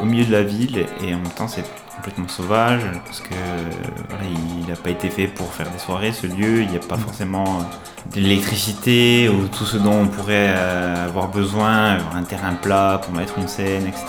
au 0.00 0.04
milieu 0.04 0.24
de 0.24 0.32
la 0.32 0.42
ville 0.42 0.84
et 1.02 1.14
en 1.14 1.18
même 1.18 1.28
temps, 1.36 1.48
c'est 1.48 1.64
complètement 1.96 2.28
sauvage 2.28 2.82
parce 3.06 3.20
que 3.20 3.32
euh, 3.32 3.70
voilà, 4.10 4.24
il 4.60 4.68
n'a 4.68 4.76
pas 4.76 4.90
été 4.90 5.08
fait 5.08 5.26
pour 5.28 5.52
faire 5.52 5.70
des 5.70 5.78
soirées. 5.78 6.12
Ce 6.12 6.26
lieu, 6.26 6.62
il 6.62 6.68
n'y 6.68 6.76
a 6.76 6.80
pas 6.86 6.96
forcément 6.98 7.44
euh, 7.60 8.14
de 8.14 8.20
l'électricité 8.20 9.28
ou 9.30 9.48
tout 9.48 9.64
ce 9.64 9.78
dont 9.78 10.02
on 10.02 10.06
pourrait 10.08 10.54
avoir 11.06 11.28
besoin, 11.28 11.94
avoir 11.94 12.16
un 12.16 12.22
terrain 12.22 12.52
plat 12.54 13.00
pour 13.02 13.14
mettre 13.14 13.38
une 13.38 13.48
scène, 13.48 13.86
etc. 13.86 14.04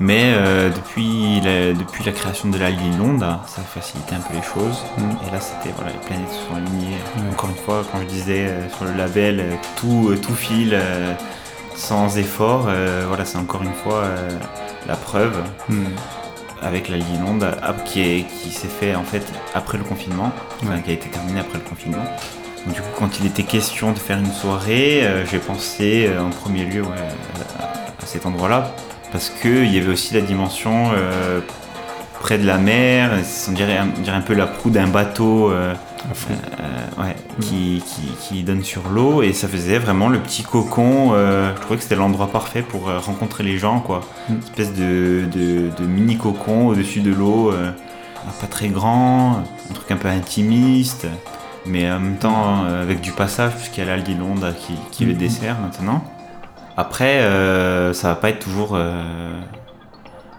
Mais 0.00 0.32
euh, 0.34 0.70
depuis, 0.70 1.40
la, 1.40 1.72
depuis 1.72 2.04
la 2.04 2.12
création 2.12 2.48
de 2.50 2.58
la 2.58 2.70
ligne 2.70 2.96
Londe, 2.98 3.20
ça 3.20 3.60
a 3.60 3.64
facilité 3.64 4.14
un 4.14 4.20
peu 4.20 4.34
les 4.34 4.42
choses. 4.42 4.78
Mm. 4.96 5.26
Et 5.26 5.30
là, 5.32 5.40
c'était 5.40 5.74
voilà, 5.74 5.90
les 5.92 5.98
planètes 6.06 6.30
se 6.30 6.48
sont 6.48 6.54
alignées. 6.54 6.96
Encore 7.32 7.50
une 7.50 7.56
fois, 7.56 7.84
quand 7.90 7.98
je 8.00 8.04
disais 8.06 8.46
euh, 8.46 8.68
sur 8.70 8.84
le 8.84 8.92
label, 8.94 9.40
euh, 9.40 9.54
tout, 9.76 10.14
tout 10.22 10.34
file 10.34 10.78
sans 11.74 12.16
effort. 12.18 12.68
voilà, 13.08 13.24
c'est 13.24 13.38
encore 13.38 13.62
une 13.62 13.72
fois 13.72 14.04
la 14.88 14.96
preuve 14.96 15.36
Hmm. 15.68 15.84
avec 16.62 16.88
la 16.88 16.96
ligne 16.96 17.20
Londe 17.24 17.46
ah, 17.62 17.74
qui 17.84 18.00
est- 18.00 18.24
qui 18.26 18.50
s'est 18.50 18.66
fait 18.68 18.96
en 18.96 19.04
fait 19.04 19.22
après 19.54 19.78
le 19.78 19.84
confinement, 19.84 20.32
enfin, 20.64 20.80
qui 20.80 20.90
a 20.90 20.94
été 20.94 21.08
terminé 21.08 21.38
après 21.40 21.58
le 21.58 21.64
confinement. 21.64 22.02
Donc, 22.66 22.74
du 22.74 22.80
coup, 22.80 22.88
quand 22.98 23.20
il 23.20 23.26
était 23.26 23.44
question 23.44 23.92
de 23.92 23.98
faire 23.98 24.18
une 24.18 24.32
soirée, 24.32 25.06
j'ai 25.30 25.38
pensé 25.38 26.10
en 26.18 26.30
premier 26.30 26.64
lieu 26.64 26.82
ouais, 26.82 26.88
à, 27.60 27.64
à 28.02 28.06
cet 28.06 28.26
endroit-là 28.26 28.72
parce 29.12 29.30
qu'il 29.30 29.72
y 29.72 29.78
avait 29.78 29.90
aussi 29.92 30.14
la 30.14 30.20
dimension 30.20 30.90
euh, 30.94 31.40
près 32.20 32.38
de 32.38 32.46
la 32.46 32.58
mer, 32.58 33.10
on 33.48 33.52
dirait, 33.52 33.78
on 33.80 34.00
dirait 34.02 34.16
un 34.16 34.20
peu 34.22 34.34
la 34.34 34.46
proue 34.46 34.70
d'un 34.70 34.88
bateau 34.88 35.50
euh, 35.50 35.74
euh, 36.30 37.02
ouais, 37.02 37.16
qui, 37.40 37.82
qui, 37.86 38.02
qui 38.20 38.42
donne 38.42 38.62
sur 38.64 38.88
l'eau 38.88 39.22
et 39.22 39.32
ça 39.32 39.48
faisait 39.48 39.78
vraiment 39.78 40.08
le 40.08 40.18
petit 40.18 40.42
cocon. 40.42 41.12
je 41.12 41.60
trouvais 41.60 41.76
que 41.76 41.82
c'était 41.82 41.96
l'endroit 41.96 42.28
parfait 42.28 42.62
pour 42.62 42.90
rencontrer 42.90 43.44
les 43.44 43.58
gens, 43.58 43.80
quoi. 43.80 44.00
Mm. 44.28 44.32
Une 44.32 44.38
espèce 44.40 44.72
de, 44.74 45.24
de, 45.32 45.70
de 45.76 45.86
mini 45.86 46.16
cocon 46.16 46.68
au-dessus 46.68 47.00
de 47.00 47.12
l'eau, 47.12 47.52
pas 48.40 48.46
très 48.46 48.68
grand, 48.68 49.42
un 49.70 49.74
truc 49.74 49.90
un 49.90 49.96
peu 49.96 50.08
intimiste, 50.08 51.06
mais 51.66 51.90
en 51.90 52.00
même 52.00 52.16
temps 52.16 52.64
avec 52.64 53.00
du 53.00 53.12
passage, 53.12 53.54
puisqu'il 53.56 53.84
y 53.84 53.90
a 53.90 53.96
qui, 53.98 54.74
qui 54.90 55.04
le 55.04 55.12
Mhm. 55.12 55.18
dessert 55.18 55.56
maintenant. 55.60 56.02
Après, 56.80 57.22
euh, 57.22 57.92
ça 57.92 58.06
va 58.10 58.14
pas 58.14 58.28
être 58.30 58.38
toujours 58.38 58.70
euh, 58.74 59.02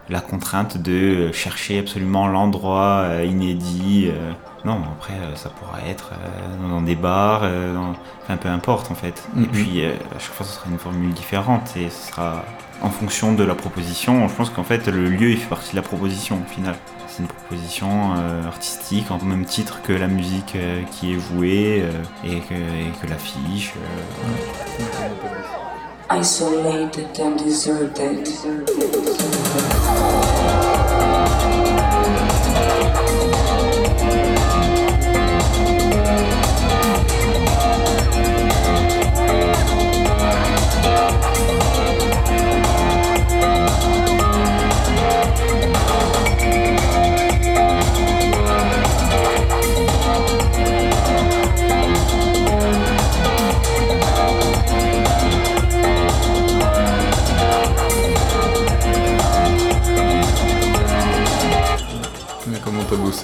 la 0.07 0.21
contrainte 0.21 0.77
de 0.77 1.33
chercher 1.33 1.79
absolument 1.79 2.27
l'endroit 2.29 3.01
euh, 3.03 3.25
inédit. 3.25 4.07
euh. 4.09 4.31
non, 4.63 4.79
après, 4.97 5.15
euh, 5.15 5.35
ça 5.35 5.49
pourra 5.49 5.79
être 5.85 6.11
euh, 6.13 6.69
dans 6.69 6.81
des 6.81 6.95
bars, 6.95 7.41
euh, 7.43 7.73
dans- 7.73 7.93
enfin 8.23 8.37
peu 8.37 8.47
importe 8.47 8.89
en 8.89 8.95
fait. 8.95 9.21
Et 9.35 9.39
Mhm. 9.41 9.47
puis, 9.47 9.83
euh, 9.83 9.91
à 10.15 10.19
chaque 10.19 10.31
fois, 10.33 10.45
ce 10.45 10.53
sera 10.53 10.69
une 10.71 10.79
formule 10.79 11.13
différente 11.13 11.75
et 11.75 11.89
ce 11.89 12.07
sera 12.09 12.45
en 12.81 12.89
fonction 12.89 13.33
de 13.33 13.43
la 13.43 13.53
proposition. 13.55 14.25
Je 14.29 14.33
pense 14.33 14.49
qu'en 14.49 14.63
fait, 14.63 14.87
le 14.87 15.09
lieu, 15.09 15.31
il 15.31 15.37
fait 15.37 15.49
partie 15.49 15.71
de 15.71 15.75
la 15.75 15.81
proposition 15.81 16.39
au 16.41 16.49
final. 16.49 16.75
C'est 17.09 17.23
une 17.23 17.27
proposition 17.27 18.13
euh, 18.17 18.47
artistique 18.47 19.11
en 19.11 19.17
même 19.25 19.43
titre 19.43 19.81
que 19.81 19.91
la 19.91 20.07
musique 20.07 20.53
euh, 20.55 20.83
qui 20.93 21.13
est 21.15 21.19
jouée 21.19 21.83
euh, 21.83 21.91
et, 22.23 22.39
que, 22.39 22.53
et 22.53 22.91
que 23.01 23.07
l'affiche. 23.09 23.73
euh, 23.75 24.01
voilà. 24.23 25.68
Isolated 26.09 27.19
and 27.19 27.37
deserted. 27.37 28.27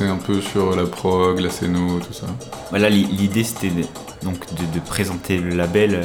Un 0.01 0.17
peu 0.17 0.41
sur 0.41 0.75
la 0.75 0.86
prog, 0.86 1.39
la 1.39 1.49
scéno, 1.49 1.99
tout 1.99 2.13
ça 2.13 2.25
Voilà, 2.71 2.89
l'i- 2.89 3.05
l'idée 3.05 3.43
c'était 3.43 3.71
donc 4.23 4.39
de, 4.55 4.79
présenter 4.79 5.38
le 5.38 5.55
label 5.55 5.95
euh, 5.95 6.03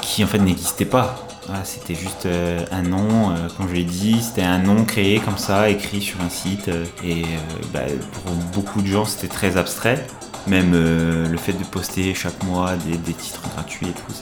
qui 0.00 0.22
en 0.22 0.26
fait 0.26 0.38
n'existait 0.38 0.84
pas. 0.84 1.24
C'était 1.64 1.94
juste 1.94 2.26
euh, 2.26 2.64
un 2.70 2.82
nom, 2.82 3.30
euh, 3.30 3.48
comme 3.56 3.68
je 3.68 3.74
l'ai 3.74 3.84
dit, 3.84 4.20
c'était 4.22 4.42
un 4.42 4.58
nom 4.58 4.84
créé 4.84 5.18
comme 5.18 5.38
ça, 5.38 5.70
écrit 5.70 6.00
sur 6.02 6.20
un 6.20 6.28
site. 6.28 6.70
et 7.02 7.24
bah, 7.72 7.80
pour 8.12 8.32
beaucoup 8.52 8.82
de 8.82 8.86
gens 8.86 9.04
c'était 9.04 9.28
très 9.28 9.56
abstrait. 9.56 10.06
Même 10.46 10.72
le 10.72 11.36
fait 11.36 11.52
de 11.52 11.64
poster 11.64 12.14
chaque 12.14 12.42
mois 12.44 12.72
des, 12.76 13.12
titres 13.12 13.42
gratuits 13.54 13.88
et 13.88 13.92
tout, 13.92 14.14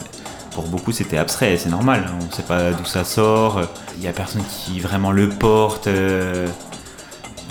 pour 0.52 0.66
beaucoup 0.66 0.90
c'était 0.90 1.18
abstrait, 1.18 1.56
c'est 1.56 1.68
normal. 1.68 2.10
On 2.20 2.24
ne 2.26 2.32
sait 2.32 2.42
pas 2.42 2.70
d'où 2.72 2.84
ça 2.84 3.04
sort, 3.04 3.60
il 3.96 4.00
n'y 4.00 4.08
a 4.08 4.12
personne 4.12 4.42
qui 4.44 4.80
vraiment 4.80 5.12
le 5.12 5.28
porte. 5.28 5.88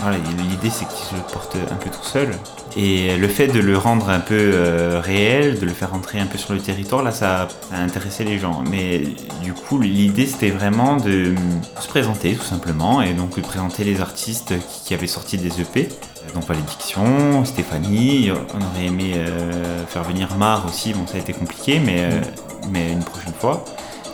Euh, 0.04 0.18
l'idée 0.50 0.70
c'est 0.70 0.86
qu'il 0.88 1.06
se 1.06 1.34
porte 1.34 1.56
un 1.56 1.76
peu 1.76 1.90
tout 1.90 2.04
seul. 2.04 2.32
Et 2.78 3.16
le 3.16 3.28
fait 3.28 3.48
de 3.48 3.60
le 3.60 3.78
rendre 3.78 4.10
un 4.10 4.20
peu 4.20 4.52
euh, 4.54 5.00
réel, 5.02 5.60
de 5.60 5.66
le 5.66 5.72
faire 5.72 5.92
rentrer 5.92 6.20
un 6.20 6.26
peu 6.26 6.38
sur 6.38 6.54
le 6.54 6.60
territoire, 6.60 7.04
là 7.04 7.12
ça 7.12 7.48
a 7.72 7.82
intéressé 7.82 8.24
les 8.24 8.38
gens. 8.38 8.64
Mais 8.70 9.04
du 9.44 9.54
coup, 9.54 9.80
l'idée 9.80 10.26
c'était 10.26 10.52
vraiment 10.52 10.98
de 10.98 11.34
euh, 11.34 11.36
se 11.80 11.88
présenter 11.88 12.34
tout 12.36 12.44
simplement 12.44 13.02
et 13.02 13.14
donc 13.14 13.36
de 13.36 13.42
présenter 13.42 13.84
les 13.84 14.02
artistes 14.02 14.54
qui, 14.86 14.94
avaient 14.94 15.08
sorti 15.08 15.38
des 15.38 15.62
EP. 15.62 15.90
Donc 16.34 16.50
Malédiction, 16.50 17.46
Stéphanie, 17.46 18.32
on 18.32 18.58
aurait 18.58 18.86
aimé 18.88 19.14
euh, 19.16 19.86
faire 19.86 20.04
venir 20.04 20.36
Mar 20.38 20.66
aussi, 20.66 20.94
bon 20.94 21.06
ça 21.08 21.18
a 21.18 21.20
été 21.20 21.34
compliqué, 21.34 21.80
mais, 21.80 22.00
euh, 22.00 22.22
mais 22.70 22.92
une 22.92 23.04
prochaine 23.04 23.34
fois. 23.34 23.64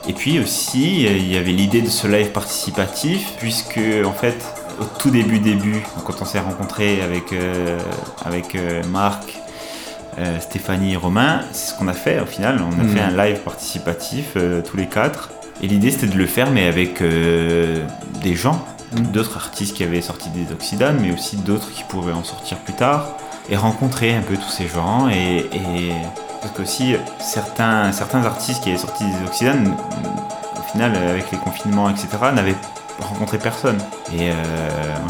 Et 0.08 0.14
puis 0.14 0.40
aussi, 0.40 1.06
euh, 1.06 1.12
il 1.12 1.32
y 1.32 1.38
avait 1.38 1.52
l'idée 1.52 1.82
de 1.82 1.90
ce 1.90 2.08
live 2.08 2.32
participatif, 2.32 3.34
puisque 3.40 3.80
en 4.06 4.14
fait, 4.14 4.44
au 4.82 4.86
tout 5.00 5.10
début, 5.12 5.40
début, 5.40 5.82
quand 6.06 6.22
on 6.22 6.26
s'est 6.26 6.40
rencontrés 6.40 7.02
avec, 7.02 7.32
euh, 7.34 7.80
avec 8.26 8.56
euh, 8.56 8.82
Marc, 8.92 9.40
euh, 10.20 10.40
Stéphanie 10.40 10.94
et 10.94 10.98
Romain, 10.98 11.42
c'est 11.52 11.72
ce 11.72 11.78
qu'on 11.78 11.88
a 11.88 11.94
fait 11.94 12.20
au 12.20 12.26
final. 12.26 12.60
On 12.62 12.80
a 12.80 12.84
Mhm. 12.84 12.90
fait 12.96 13.00
un 13.02 13.12
live 13.26 13.40
participatif, 13.40 14.36
tous 14.70 14.78
les 14.78 14.88
quatre. 14.88 15.30
Et 15.62 15.68
l'idée 15.68 15.92
c'était 15.92 16.08
de 16.08 16.18
le 16.18 16.26
faire, 16.26 16.50
mais 16.52 16.66
avec 16.68 17.02
des 17.04 18.36
gens, 18.36 18.66
d'autres 18.94 19.38
artistes 19.38 19.76
qui 19.76 19.84
avaient 19.84 20.02
sorti 20.02 20.30
des 20.30 20.52
Oxydanes, 20.52 20.98
mais 21.00 21.14
aussi 21.14 21.38
d'autres 21.38 21.72
qui 21.72 21.84
pourraient 21.84 22.14
en 22.14 22.24
sortir 22.24 22.58
plus 22.58 22.74
tard, 22.74 23.10
et 23.50 23.56
rencontrer 23.56 24.16
un 24.16 24.22
peu 24.22 24.36
tous 24.38 24.50
ces 24.50 24.68
gens. 24.68 25.08
Et, 25.10 25.46
et 25.54 25.92
parce 26.42 26.54
qu'aussi, 26.56 26.96
certains, 27.20 27.92
certains 27.92 28.24
artistes 28.26 28.64
qui 28.64 28.70
avaient 28.70 28.80
sorti 28.80 29.04
des 29.06 29.28
Oxydanes, 29.28 29.72
au 30.58 30.72
final, 30.72 30.96
avec 30.96 31.32
les 31.32 31.38
confinements, 31.38 31.90
etc., 31.90 32.08
n'avaient 32.34 32.56
rencontré 33.02 33.38
personne. 33.38 33.78
Et 34.14 34.30
euh, 34.32 34.34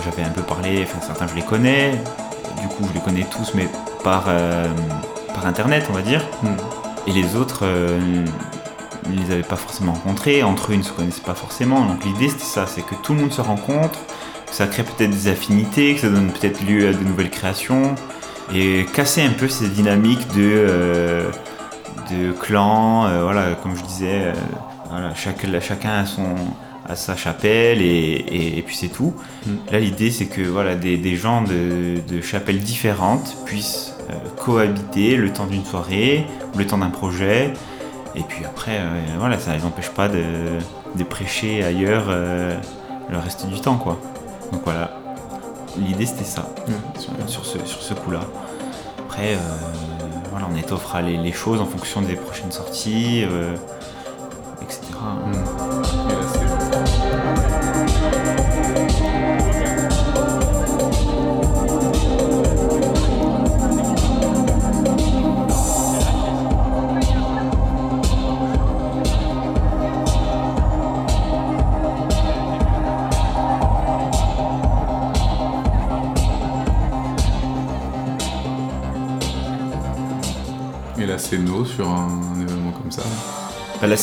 j'avais 0.03 0.23
un 0.23 0.31
peu 0.31 0.41
parlé, 0.41 0.83
enfin 0.83 0.99
certains 1.05 1.27
je 1.27 1.35
les 1.35 1.41
connais, 1.41 1.91
du 2.61 2.67
coup 2.67 2.85
je 2.89 2.93
les 2.93 2.99
connais 3.01 3.25
tous, 3.25 3.53
mais 3.53 3.67
par, 4.03 4.25
euh, 4.27 4.67
par 5.33 5.45
internet, 5.45 5.87
on 5.89 5.93
va 5.93 6.01
dire. 6.01 6.25
Et 7.07 7.11
les 7.11 7.35
autres, 7.35 7.61
euh, 7.63 7.99
ils 9.09 9.15
ne 9.15 9.25
les 9.25 9.31
avaient 9.33 9.43
pas 9.43 9.55
forcément 9.55 9.93
rencontrés, 9.93 10.43
entre 10.43 10.71
eux 10.71 10.75
ils 10.75 10.79
ne 10.79 10.83
se 10.83 10.91
connaissaient 10.91 11.21
pas 11.21 11.33
forcément. 11.35 11.85
Donc 11.85 12.03
l'idée 12.05 12.29
c'était 12.29 12.43
ça, 12.43 12.65
c'est 12.67 12.81
que 12.81 12.95
tout 12.95 13.13
le 13.13 13.21
monde 13.21 13.33
se 13.33 13.41
rencontre, 13.41 13.99
que 14.47 14.53
ça 14.55 14.67
crée 14.67 14.83
peut-être 14.83 15.11
des 15.11 15.27
affinités, 15.27 15.95
que 15.95 16.01
ça 16.01 16.09
donne 16.09 16.31
peut-être 16.31 16.61
lieu 16.61 16.87
à 16.89 16.93
de 16.93 17.03
nouvelles 17.03 17.31
créations, 17.31 17.95
et 18.53 18.85
casser 18.93 19.21
un 19.23 19.31
peu 19.31 19.47
ces 19.47 19.69
dynamiques 19.69 20.27
de, 20.35 21.23
de 22.11 22.31
clans, 22.33 23.07
voilà, 23.23 23.55
comme 23.63 23.75
je 23.77 23.81
disais, 23.83 24.33
voilà, 24.89 25.15
chaque- 25.15 25.45
chacun 25.61 26.01
a 26.01 26.05
son 26.05 26.35
à 26.87 26.95
sa 26.95 27.15
chapelle 27.15 27.81
et, 27.81 27.85
et- 27.85 28.57
et 28.57 28.61
puis 28.63 28.75
c'est 28.75 28.87
tout. 28.89 29.13
Mm. 29.45 29.49
Là 29.71 29.79
l'idée 29.79 30.11
c'est 30.11 30.25
que 30.25 30.41
voilà, 30.41 30.75
des, 30.75 30.97
des 30.97 31.15
gens 31.15 31.41
de, 31.41 31.99
de 32.07 32.21
chapelles 32.21 32.59
différentes 32.59 33.35
puissent 33.45 33.93
euh, 34.09 34.13
cohabiter 34.37 35.15
le 35.15 35.31
temps 35.31 35.45
d'une 35.45 35.63
soirée, 35.65 36.25
ou 36.53 36.57
le 36.57 36.65
temps 36.65 36.79
d'un 36.79 36.89
projet, 36.89 37.53
et 38.15 38.23
puis 38.23 38.43
après 38.45 38.77
euh, 38.79 39.01
voilà, 39.19 39.37
ça 39.39 39.55
les 39.55 39.63
empêche 39.63 39.89
pas 39.89 40.07
de, 40.09 40.23
de 40.95 41.03
prêcher 41.03 41.63
ailleurs 41.63 42.05
euh, 42.09 42.57
le 43.09 43.17
reste 43.17 43.47
du 43.47 43.59
temps 43.61 43.77
quoi. 43.77 43.99
Donc 44.51 44.61
voilà, 44.65 44.91
l'idée 45.77 46.05
c'était 46.05 46.23
ça 46.25 46.49
sur 47.27 47.45
ce, 47.45 47.59
sur 47.65 47.81
ce 47.81 47.93
coup-là. 47.93 48.21
Après, 48.99 49.33
euh, 49.33 49.37
voilà, 50.31 50.47
on 50.51 50.57
étoffera 50.57 51.01
les, 51.01 51.17
les 51.17 51.31
choses 51.33 51.61
en 51.61 51.65
fonction 51.65 52.01
des 52.01 52.15
prochaines 52.15 52.51
sorties, 52.51 53.23
etc. 54.61 54.79
Et 54.91 55.70
Sur 81.65 81.87
un, 81.87 82.09
un 82.35 82.41
événement 82.41 82.71
comme 82.71 82.91
ça. 82.91 83.03
Bah, 83.79 83.87
la 83.87 83.95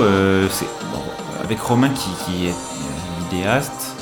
euh, 0.00 0.48
c'est- 0.50 0.64
bon, 0.90 1.02
avec 1.44 1.60
Romain 1.60 1.90
qui, 1.90 2.08
qui 2.24 2.46
est 2.46 2.50
euh, 2.50 3.30
vidéaste, 3.30 3.94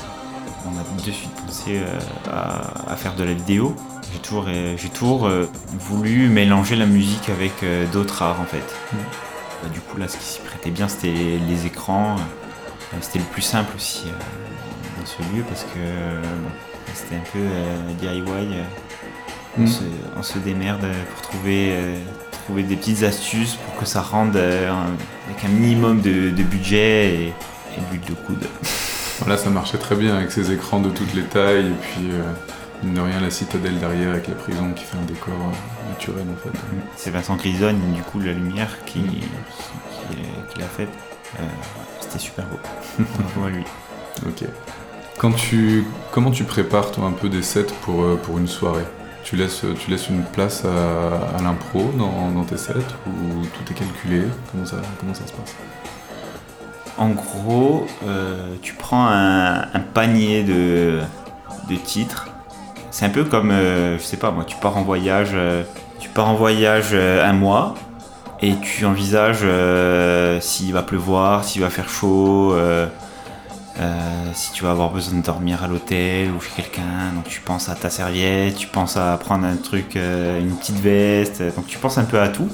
on 0.65 0.79
a 0.79 0.85
de 1.05 1.11
suite 1.11 1.31
pensé 1.45 1.79
euh, 1.81 1.99
à, 2.33 2.93
à 2.93 2.95
faire 2.97 3.17
de 3.17 3.25
la 3.25 3.33
vidéo. 3.35 3.75
J'ai 4.13 4.21
toujours, 4.21 4.47
j'ai 4.49 4.89
toujours 4.89 5.29
voulu 5.79 6.29
mélanger 6.29 6.77
la 6.77 6.87
musique 6.87 7.29
avec 7.29 7.53
d'autres 7.93 8.23
arts 8.23 8.41
en 8.41 8.45
fait. 8.45 8.63
Bah, 9.63 9.69
du 9.73 9.81
coup 9.81 9.99
là, 9.99 10.07
ce 10.09 10.17
qui 10.17 10.25
s'y 10.25 10.41
prêtait 10.41 10.71
bien, 10.71 10.87
c'était 10.89 11.11
les, 11.13 11.39
les 11.39 11.67
écrans. 11.67 12.17
C'était 13.01 13.19
le 13.21 13.25
plus 13.27 13.43
simple 13.43 13.73
aussi 13.77 14.05
dans 14.99 15.07
ce 15.07 15.19
lieu 15.35 15.43
parce 15.49 15.63
que 15.65 15.79
bon, 16.43 16.51
c'était 16.95 17.17
un 17.17 17.25
peu 17.33 17.41
DIY. 18.01 18.23
Euh, 19.61 19.65
on, 19.65 19.65
Mm. 19.65 19.69
se, 19.69 19.83
on 20.19 20.23
se 20.23 20.39
démerde 20.39 20.87
pour 21.13 21.23
trouver, 21.23 21.71
euh, 21.73 21.97
trouver 22.45 22.63
des 22.63 22.77
petites 22.77 23.03
astuces 23.03 23.57
pour 23.57 23.77
que 23.77 23.87
ça 23.87 24.01
rende 24.03 24.37
euh, 24.37 24.71
un- 24.71 24.95
avec 25.31 25.45
un 25.45 25.49
minimum 25.49 26.01
de, 26.01 26.31
de 26.31 26.43
budget 26.43 27.15
et, 27.15 27.35
et 27.77 27.99
de 28.11 28.15
coude. 28.27 28.47
Là, 29.27 29.37
ça 29.37 29.51
marchait 29.51 29.77
très 29.79 29.97
bien 29.97 30.17
avec 30.17 30.31
ces 30.33 30.51
écrans 30.51 30.81
de 30.81 30.89
toutes 30.91 31.13
les 31.15 31.25
tailles 31.25 31.67
et 31.67 31.75
puis, 31.83 32.11
euh, 32.11 32.23
mine 32.83 32.95
de 32.95 33.01
rien, 33.01 33.21
la 33.21 33.29
citadelle 33.31 33.79
derrière 33.79 34.11
avec 34.13 34.29
la 34.29 34.35
prison 34.35 34.73
qui 34.75 34.83
fait 34.85 34.97
un 34.97 35.05
décor 35.07 35.35
euh, 35.35 35.91
naturel 35.91 36.25
en 36.33 36.37
fait. 36.43 36.59
C'est 36.97 37.11
Vincent 37.11 37.37
Grisonne, 37.37 37.79
du 37.95 38.01
coup, 38.03 38.19
la 38.21 38.33
lumière 38.33 38.79
qui, 38.87 39.01
qui, 39.03 39.21
qui- 39.21 40.17
qui 40.55 40.59
l'a 40.59 40.67
faite. 40.67 40.89
Euh, 41.39 41.43
C'était 42.01 42.19
super 42.19 42.47
beau. 42.47 42.59
Bravo 43.35 43.47
à 43.47 43.51
lui. 43.51 43.65
Ok. 44.27 44.49
Quand 45.19 45.33
tu, 45.33 45.85
comment 46.13 46.31
tu 46.31 46.45
prépares 46.45 46.91
toi 46.91 47.05
un 47.05 47.13
peu 47.13 47.29
des 47.29 47.43
sets 47.43 47.67
pour, 47.83 48.03
euh, 48.03 48.17
pour 48.23 48.39
une 48.39 48.49
soirée? 48.49 48.85
Tu 49.25 49.37
laisses, 49.37 49.65
tu 49.79 49.91
laisses 49.91 50.09
une 50.09 50.23
place 50.23 50.65
à, 50.65 51.43
l'impro 51.43 51.91
dans, 51.97 52.45
tes 52.45 52.57
sets 52.57 52.75
ou 53.07 53.45
tout 53.47 53.73
est 53.73 53.75
calculé? 53.75 54.25
Comment 54.51 54.67
ça, 54.67 54.77
comment 54.99 55.15
ça 55.15 55.27
se 55.27 55.33
passe? 55.33 55.55
En 56.99 57.11
gros, 57.11 57.87
euh, 58.07 58.55
tu 58.61 58.75
prends 58.75 59.09
un, 59.09 59.81
panier 59.95 60.43
de, 60.43 61.01
de 61.69 61.77
titres. 61.77 62.29
C'est 62.91 63.07
un 63.07 63.11
peu 63.11 63.25
comme, 63.25 63.51
euh, 63.51 63.99
je 63.99 64.03
sais 64.03 64.17
pas 64.17 64.31
moi, 64.31 64.45
tu 64.45 64.57
pars 64.57 64.77
en 64.77 64.83
voyage, 64.83 65.31
euh, 65.35 65.63
tu 65.99 66.09
pars 66.09 66.29
en 66.29 66.35
voyage 66.35 66.95
un 66.95 67.33
mois 67.33 67.75
et 68.43 68.55
tu 68.57 68.85
envisages 68.85 69.47
s'il 70.41 70.73
va 70.73 70.83
pleuvoir, 70.83 71.45
s'il 71.45 71.63
va 71.63 71.71
faire 71.71 71.89
chaud, 71.89 72.55
euh, 73.81 74.31
si 74.35 74.53
tu 74.53 74.65
vas 74.65 74.73
avoir 74.73 74.91
besoin 74.91 75.19
de 75.19 75.25
dormir 75.25 75.65
à 75.65 75.69
l'hôtel 75.69 76.31
ou 76.33 76.41
chez 76.41 76.51
quelqu'un. 76.55 77.13
Donc 77.15 77.29
tu 77.29 77.41
penses 77.41 77.69
à 77.69 77.75
ta 77.75 77.89
serviette, 77.89 78.57
tu 78.57 78.67
penses 78.67 78.97
à 78.97 79.17
prendre 79.17 79.47
un 79.47 79.57
truc, 79.57 79.97
euh, 79.97 80.39
une 80.41 80.57
petite 80.57 80.81
veste. 80.81 81.43
Donc 81.57 81.67
tu 81.67 81.79
penses 81.79 81.97
un 81.97 82.05
peu 82.05 82.21
à 82.21 82.29
tout. 82.29 82.49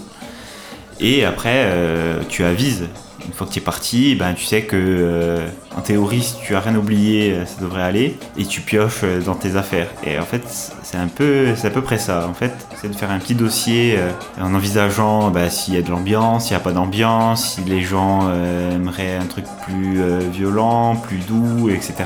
Et 1.00 1.24
après, 1.24 1.64
euh, 1.66 2.22
tu 2.28 2.44
avises. 2.44 2.88
Une 3.26 3.32
fois 3.32 3.46
que 3.46 3.52
tu 3.52 3.58
es 3.58 3.62
parti, 3.62 4.14
ben, 4.14 4.34
tu 4.34 4.44
sais 4.44 4.62
que, 4.62 4.76
euh, 4.76 5.48
en 5.76 5.80
théorie, 5.80 6.22
si 6.22 6.36
tu 6.38 6.54
as 6.54 6.60
rien 6.60 6.76
oublié, 6.76 7.32
euh, 7.32 7.44
ça 7.44 7.60
devrait 7.60 7.82
aller. 7.82 8.16
Et 8.36 8.44
tu 8.44 8.60
pioches 8.60 9.00
euh, 9.02 9.20
dans 9.20 9.34
tes 9.34 9.56
affaires. 9.56 9.88
Et 10.04 10.18
en 10.18 10.22
fait, 10.22 10.42
c'est 10.82 10.96
un 10.96 11.08
peu, 11.08 11.54
c'est 11.56 11.66
à 11.66 11.70
peu 11.70 11.82
près 11.82 11.98
ça. 11.98 12.28
En 12.28 12.34
fait, 12.34 12.52
c'est 12.80 12.88
de 12.88 12.94
faire 12.94 13.10
un 13.10 13.18
petit 13.18 13.34
dossier 13.34 13.98
en 14.40 14.54
envisageant 14.54 15.30
ben, 15.30 15.50
s'il 15.50 15.74
y 15.74 15.76
a 15.76 15.82
de 15.82 15.90
l'ambiance, 15.90 16.44
s'il 16.44 16.56
n'y 16.56 16.60
a 16.60 16.64
pas 16.64 16.72
d'ambiance, 16.72 17.54
si 17.54 17.62
les 17.62 17.82
gens 17.82 18.30
aimeraient 18.72 19.16
un 19.16 19.26
truc 19.26 19.46
plus 19.64 20.00
violent, 20.30 20.94
plus 20.96 21.18
doux, 21.18 21.68
etc. 21.70 22.04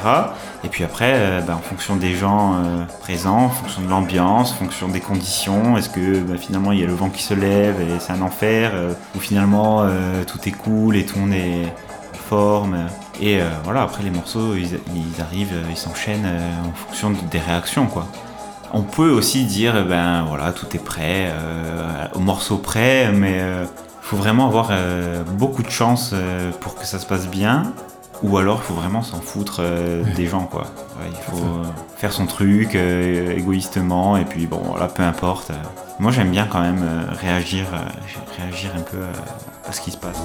Et 0.62 0.68
puis 0.68 0.84
après, 0.84 1.12
euh, 1.14 1.40
ben, 1.40 1.54
en 1.54 1.58
fonction 1.60 1.96
des 1.96 2.14
gens 2.14 2.54
euh, 2.54 2.84
présents, 3.00 3.44
en 3.44 3.48
fonction 3.48 3.80
de 3.82 3.88
l'ambiance, 3.88 4.52
en 4.52 4.56
fonction 4.56 4.88
des 4.88 5.00
conditions, 5.00 5.78
est-ce 5.78 5.88
que 5.88 6.18
ben, 6.20 6.36
finalement 6.36 6.72
il 6.72 6.80
y 6.80 6.84
a 6.84 6.86
le 6.86 6.92
vent 6.94 7.08
qui 7.08 7.22
se 7.22 7.32
lève 7.32 7.80
et 7.80 7.98
c'est 7.98 8.12
un 8.12 8.20
enfer, 8.20 8.72
euh, 8.74 8.92
ou 9.16 9.20
finalement 9.20 9.82
euh, 9.82 10.22
tout 10.24 10.38
est 10.46 10.52
cool 10.52 10.96
et 10.96 11.06
tout 11.06 11.18
monde 11.18 11.32
est 11.32 11.72
forme. 12.28 12.76
Et 13.22 13.40
voilà, 13.64 13.82
après 13.82 14.02
les 14.02 14.10
morceaux, 14.10 14.54
ils, 14.54 15.20
arrivent, 15.20 15.54
ils 15.68 15.76
s'enchaînent 15.76 16.26
en 16.64 16.72
fonction 16.72 17.10
de- 17.10 17.16
des 17.30 17.38
réactions, 17.38 17.86
quoi. 17.86 18.06
On 18.72 18.80
peut 18.82 19.10
aussi 19.10 19.44
dire, 19.44 19.84
ben 19.84 20.24
voilà, 20.26 20.52
tout 20.52 20.64
est 20.74 20.82
prêt, 20.82 21.30
au 22.14 22.20
morceau 22.20 22.56
près, 22.56 23.10
mais 23.12 23.38
il 23.40 23.66
faut 24.00 24.16
vraiment 24.16 24.46
avoir 24.46 24.70
beaucoup 25.32 25.62
de 25.62 25.68
chance 25.70 26.14
pour 26.60 26.76
que 26.76 26.86
ça 26.86 26.98
se 26.98 27.04
passe 27.04 27.26
bien, 27.28 27.72
ou 28.22 28.36
alors 28.36 28.60
il 28.62 28.66
faut 28.66 28.74
vraiment 28.74 29.02
s'en 29.02 29.20
foutre 29.20 29.58
euh, 29.60 30.02
des 30.14 30.26
gens, 30.26 30.44
quoi. 30.44 30.62
Ouais, 30.98 31.08
il 31.10 31.32
faut 31.32 31.44
euh, 31.44 31.64
faire 31.96 32.12
son 32.12 32.26
truc 32.26 32.74
euh, 32.74 33.36
égoïstement, 33.36 34.16
et 34.16 34.24
puis 34.24 34.46
bon, 34.46 34.60
voilà, 34.64 34.88
peu 34.88 35.02
importe. 35.02 35.52
Moi, 35.98 36.12
j'aime 36.12 36.30
bien 36.30 36.46
quand 36.46 36.60
même 36.60 36.84
réagir, 37.10 37.66
réagir 38.38 38.70
un 38.74 38.80
peu 38.80 39.02
à 39.68 39.72
ce 39.72 39.82
qui 39.82 39.90
se 39.90 39.98
passe. 39.98 40.18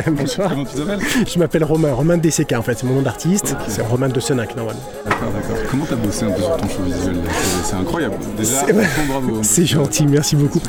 Bonsoir. 0.10 0.50
Comment 0.50 0.64
tu 0.64 0.76
t'appelles? 0.76 0.98
Je 1.26 1.38
m'appelle 1.38 1.64
Romain, 1.64 1.92
Romain 1.92 2.16
DCK 2.16 2.52
en 2.56 2.62
fait, 2.62 2.74
c'est 2.78 2.84
mon 2.86 2.94
nom 2.94 3.02
d'artiste. 3.02 3.54
C'est 3.68 3.82
Romain 3.82 4.08
de 4.08 4.20
Senac 4.20 4.54
normalement. 4.56 4.80
D'accord, 5.04 5.28
d'accord. 5.32 5.56
Comment 5.70 5.84
t'as 5.88 5.96
bossé 5.96 6.24
un 6.24 6.30
peu 6.30 6.42
sur 6.42 6.56
ton 6.56 6.68
show 6.68 6.82
visuel? 6.84 7.16
C'est- 7.64 7.74
incroyable. 7.76 8.14
Déjà, 8.36 8.50
C'est- 8.66 8.72
bravo. 9.08 9.40
C'est 9.42 9.66
gentil, 9.66 10.06
merci 10.06 10.36
beaucoup. 10.36 10.60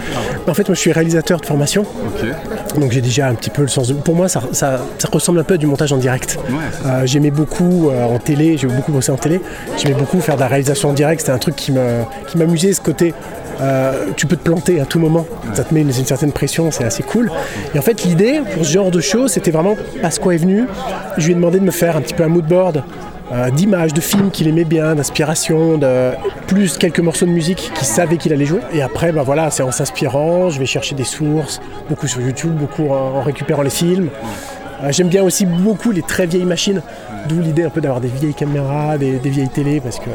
En 0.48 0.54
fait, 0.54 0.68
moi 0.68 0.76
je 0.76 0.80
suis 0.80 0.92
réalisateur 0.92 1.40
de 1.40 1.46
formation, 1.46 1.86
donc 2.78 2.92
j'ai 2.92 3.02
déjà 3.02 3.28
un 3.28 3.36
petit 3.36 3.50
peu 3.50 3.62
le 3.62 3.68
sens 3.68 3.88
de. 3.88 3.94
Pour 3.94 4.16
moi, 4.16 4.28
ça, 4.28 4.42
ça- 4.52 4.80
ça 4.98 5.10
ressemble 5.12 5.40
un 5.40 5.44
peu 5.44 5.56
à 5.56 5.58
du 5.58 5.66
montage 5.66 5.92
en 5.94 5.98
direct. 5.98 6.38
Ouais, 6.50 6.56
Euh, 6.86 7.06
J'aimais 7.06 7.32
beaucoup 7.32 7.90
euh, 7.90 8.04
en 8.06 8.20
télé, 8.20 8.58
j'ai 8.58 8.68
beaucoup 8.68 8.92
bossé 8.92 9.12
en 9.12 9.18
télé. 9.18 9.42
J'aimais 9.78 9.96
beaucoup 9.96 10.20
faire 10.22 10.36
de 10.36 10.42
la 10.42 10.48
réalisation 10.48 10.90
en 10.90 10.94
direct, 10.94 11.22
c'était 11.22 11.32
un 11.34 11.38
truc 11.38 11.56
qui 11.56 11.72
me- 11.72 12.04
qui 12.28 12.38
m'amusait 12.38 12.74
ce 12.74 12.82
côté. 12.82 13.14
Euh, 13.62 14.12
tu 14.16 14.26
peux 14.26 14.36
te 14.36 14.44
planter 14.44 14.80
à 14.80 14.86
tout 14.86 15.00
moment, 15.00 15.26
ça 15.54 15.64
te 15.64 15.74
met 15.74 15.82
une, 15.82 15.92
certaine 15.92 16.32
pression, 16.32 16.72
c'est 16.72 16.86
assez 16.86 17.04
cool. 17.04 17.32
Et 17.76 17.80
en 17.80 17.82
fait, 17.82 18.04
l'idée 18.04 18.42
pour 18.54 18.66
ce 18.66 18.72
genre 18.72 18.92
de 18.92 19.02
show, 19.02 19.28
c'était 19.28 19.52
vraiment 19.52 19.76
Pasqua 20.02 20.34
est 20.34 20.38
venu. 20.38 20.66
Je 21.18 21.26
lui 21.26 21.32
ai 21.34 21.36
demandé 21.36 21.60
de 21.60 21.66
me 21.66 21.72
faire 21.72 21.98
un 21.98 22.02
petit 22.02 22.14
peu 22.14 22.24
un 22.24 22.30
mood 22.30 22.46
board 22.46 22.84
euh, 23.32 23.52
d'images, 23.52 23.94
de 23.94 24.02
films 24.02 24.32
qu'il 24.32 24.48
aimait 24.48 24.64
bien, 24.64 24.96
d'inspiration, 24.96 25.80
plus 26.48 26.78
quelques 26.78 27.00
morceaux 27.00 27.28
de 27.28 27.32
musique 27.32 27.72
qu'il 27.76 27.86
savait 27.86 28.18
qu'il 28.18 28.34
allait 28.34 28.46
jouer. 28.46 28.62
Et 28.74 28.82
après, 28.82 29.12
bah 29.12 29.24
voilà, 29.24 29.52
c'est 29.52 29.62
en 29.62 29.72
s'inspirant, 29.72 30.50
je 30.50 30.60
vais 30.60 30.66
chercher 30.66 30.96
des 30.96 31.04
sources, 31.04 31.62
beaucoup 31.90 32.08
sur 32.08 32.22
YouTube, 32.22 32.54
beaucoup 32.54 32.90
en, 32.90 33.22
récupérant 33.22 33.62
les 33.62 33.70
films. 33.70 34.10
Euh, 34.84 34.92
J'aime 34.92 35.10
bien 35.10 35.24
aussi 35.24 35.46
beaucoup 35.46 35.92
les 35.92 36.02
très 36.02 36.26
vieilles 36.26 36.46
machines, 36.46 36.82
d'où 37.28 37.40
l'idée 37.40 37.64
un 37.64 37.70
peu 37.70 37.82
d'avoir 37.82 38.02
des 38.02 38.08
vieilles 38.08 38.34
caméras, 38.34 38.98
des, 38.98 39.20
vieilles 39.20 39.50
télés, 39.50 39.80
parce 39.80 40.00
que, 40.00 40.10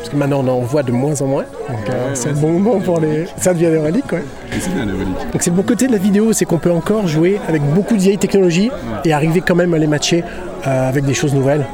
parce 0.00 0.08
que 0.08 0.16
maintenant 0.16 0.40
on 0.44 0.48
en 0.48 0.58
voit 0.60 0.82
de 0.82 0.92
moins 0.92 1.20
en 1.22 1.26
moins. 1.26 1.44
Donc 1.68 1.88
euh, 1.90 2.10
c'est 2.14 2.30
un 2.30 2.32
bon 2.32 2.58
moment 2.58 2.80
pour 2.80 3.00
les. 3.00 3.26
Ça 3.36 3.52
devient 3.54 3.70
des 3.70 3.78
reliques, 3.78 4.06
quoi. 4.08 4.18
Et 4.18 4.60
c'est 4.60 4.74
bien 4.74 4.86
les 4.86 4.92
reliques. 4.92 5.32
Donc 5.32 5.42
c'est 5.42 5.50
le 5.50 5.56
bon 5.56 5.62
côté 5.62 5.86
de 5.86 5.92
la 5.92 5.98
vidéo, 5.98 6.32
c'est 6.32 6.44
qu'on 6.46 6.58
peut 6.58 6.72
encore 6.72 7.06
jouer 7.06 7.38
avec 7.48 7.62
beaucoup 7.62 7.94
de 7.96 8.00
vieilles 8.00 8.18
technologies 8.18 8.70
et 9.04 9.12
arriver 9.12 9.40
quand 9.40 9.54
même 9.54 9.74
à 9.74 9.78
les 9.78 9.86
matcher 9.86 10.24
euh, 10.66 10.88
avec 10.88 11.04
des 11.04 11.14
choses 11.14 11.34
nouvelles. 11.34 11.66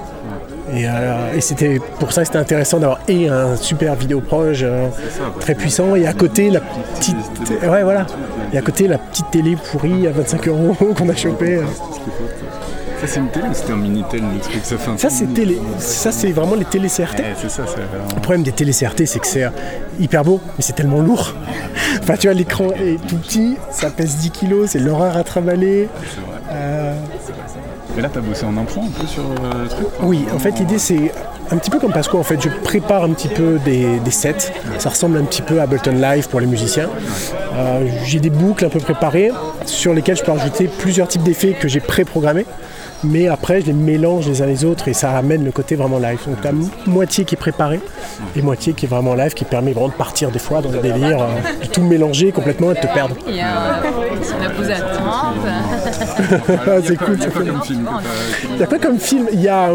Et, 0.74 0.84
euh, 0.88 1.32
et 1.36 1.40
c'était 1.40 1.78
pour 2.00 2.10
ça 2.12 2.24
c'était 2.24 2.38
intéressant 2.38 2.80
d'avoir 2.80 2.98
et 3.06 3.28
un 3.28 3.54
super 3.54 3.94
vidéo 3.94 4.20
proche 4.20 4.62
euh, 4.64 4.88
très 5.38 5.54
puissant 5.54 5.94
et 5.94 6.08
à 6.08 6.12
côté 6.12 6.50
la 6.50 6.58
petite 6.58 7.14
ouais 7.62 7.84
voilà 7.84 8.04
et 8.52 8.58
à 8.58 8.62
côté 8.62 8.88
la 8.88 8.98
petite 8.98 9.30
télé 9.30 9.54
pourrie 9.70 10.08
à 10.08 10.10
25 10.10 10.48
euros 10.48 10.74
qu'on 10.98 11.08
a 11.08 11.14
chopé. 11.14 11.58
euh. 11.58 11.62
Ça, 13.00 13.06
c'est 13.06 13.20
une 13.20 13.28
télé 13.28 13.48
ou 13.48 13.54
c'était 13.54 13.72
un 13.72 13.76
Minitel 13.76 14.20
le 14.22 14.40
truc 14.40 14.60
Ça, 14.64 14.76
fait 14.78 14.90
un 14.90 14.96
Ça 14.96 15.10
c'est 15.10 15.32
télé, 15.34 15.58
ça 15.78 16.12
c'est 16.12 16.32
vraiment 16.32 16.54
les 16.54 16.64
télé 16.64 16.88
CRT. 16.88 17.18
Ouais, 17.18 17.34
c'est 17.40 17.50
ça, 17.50 17.62
vraiment- 17.62 17.84
Le 18.14 18.20
problème 18.20 18.42
des 18.42 18.52
télé 18.52 18.72
CRT, 18.72 19.04
c'est 19.06 19.18
que 19.18 19.26
c'est 19.26 19.44
euh, 19.44 19.50
hyper 20.00 20.24
beau, 20.24 20.40
mais 20.56 20.62
c'est 20.64 20.72
tellement 20.72 21.00
lourd. 21.00 21.34
enfin, 22.02 22.16
tu 22.16 22.26
vois, 22.26 22.34
l'écran 22.34 22.68
est 22.72 22.98
tout 23.06 23.16
petit, 23.16 23.56
ça 23.70 23.90
pèse 23.90 24.16
10 24.16 24.30
kilos, 24.30 24.70
c'est 24.70 24.78
l'horreur 24.78 25.16
à 25.16 25.24
travailler. 25.24 25.88
c'est 26.14 26.20
vrai. 26.20 26.38
Euh, 26.52 26.94
Et 27.98 28.00
là, 28.00 28.08
t'as 28.12 28.20
bossé 28.20 28.44
en 28.46 28.56
impro 28.56 28.80
un 28.82 29.00
peu 29.00 29.06
sur 29.06 29.22
euh, 29.22 29.62
le 29.64 29.68
truc 29.68 29.86
oui, 30.02 30.24
en 30.34 30.38
fait, 30.38 30.52
l'idée, 30.58 30.78
c'est 30.78 31.12
un 31.50 31.56
petit 31.58 31.70
peu 31.70 31.78
comme 31.78 31.92
Pasco. 31.92 32.18
En 32.18 32.22
fait, 32.22 32.40
je 32.42 32.48
prépare 32.48 33.04
un 33.04 33.10
petit 33.10 33.28
peu 33.28 33.58
des, 33.64 33.98
des 34.00 34.10
sets. 34.10 34.52
Ça 34.78 34.88
ressemble 34.90 35.18
un 35.18 35.24
petit 35.24 35.42
peu 35.42 35.60
à 35.60 35.64
Ableton 35.64 35.92
Live 35.92 36.28
pour 36.28 36.40
les 36.40 36.46
musiciens. 36.46 36.88
Euh, 37.54 37.86
j'ai 38.04 38.20
des 38.20 38.30
boucles 38.30 38.64
un 38.64 38.68
peu 38.68 38.80
préparées 38.80 39.30
sur 39.66 39.92
lesquelles 39.94 40.16
je 40.16 40.22
peux 40.24 40.32
rajouter 40.32 40.68
plusieurs 40.78 41.08
types 41.08 41.22
d'effets 41.22 41.52
que 41.58 41.68
j'ai 41.68 41.80
pré-programmés. 41.80 42.46
Mais 43.04 43.28
après, 43.28 43.60
je 43.60 43.66
les 43.66 43.72
mélange 43.72 44.26
les 44.26 44.42
uns 44.42 44.46
les 44.46 44.64
autres 44.64 44.88
et 44.88 44.94
ça 44.94 45.10
amène 45.16 45.44
le 45.44 45.52
côté 45.52 45.76
vraiment 45.76 45.98
live. 45.98 46.18
Donc, 46.26 46.44
as 46.44 46.88
moitié 46.88 47.24
qui 47.24 47.34
est 47.34 47.38
préparé 47.38 47.80
et 48.34 48.42
moitié 48.42 48.72
qui 48.72 48.86
est 48.86 48.88
vraiment 48.88 49.14
live, 49.14 49.34
qui 49.34 49.44
permet 49.44 49.72
vraiment 49.72 49.88
de 49.88 49.94
partir 49.94 50.30
des 50.30 50.38
fois 50.38 50.60
dans 50.62 50.70
des 50.70 50.80
délires, 50.80 51.22
euh, 51.22 51.64
de 51.64 51.68
tout 51.68 51.82
mélanger 51.82 52.32
complètement 52.32 52.72
et 52.72 52.74
de 52.74 52.80
te 52.80 52.86
perdre. 52.86 53.14
Il 53.28 53.36
y 53.36 53.40
a 53.40 53.80
la 54.42 54.50
pause 54.50 54.70
à 54.70 54.80
30. 54.80 55.36
C'est 56.84 56.96
cool. 56.96 57.18
Il 57.18 57.24
y 57.24 57.26
a 57.26 58.58
ça 58.58 58.66
quoi 58.66 58.78
fait- 58.78 58.86
comme 58.86 58.98
film 58.98 59.26
Il 59.32 59.40
y 59.40 59.48
a 59.48 59.70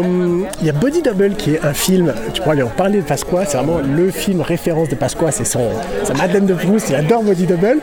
Il 0.60 0.66
y 0.66 0.70
a, 0.70 0.72
Body 0.72 1.02
Double 1.02 1.34
qui 1.36 1.54
est 1.54 1.64
un 1.64 1.72
film, 1.74 2.12
tu 2.34 2.42
pourras 2.42 2.54
lui 2.54 2.62
en 2.62 2.68
parler 2.68 2.98
de 3.00 3.04
Pasqua, 3.04 3.44
c'est 3.46 3.56
vraiment 3.56 3.78
le 3.78 4.10
film 4.10 4.40
référence 4.40 4.88
de 4.88 4.94
Pasqua, 4.94 5.30
c'est 5.30 5.44
son, 5.44 5.68
sa 6.04 6.14
Madeleine 6.14 6.46
de 6.46 6.54
Proust, 6.54 6.88
il 6.90 6.96
adore 6.96 7.22
Body 7.22 7.46
Double. 7.46 7.78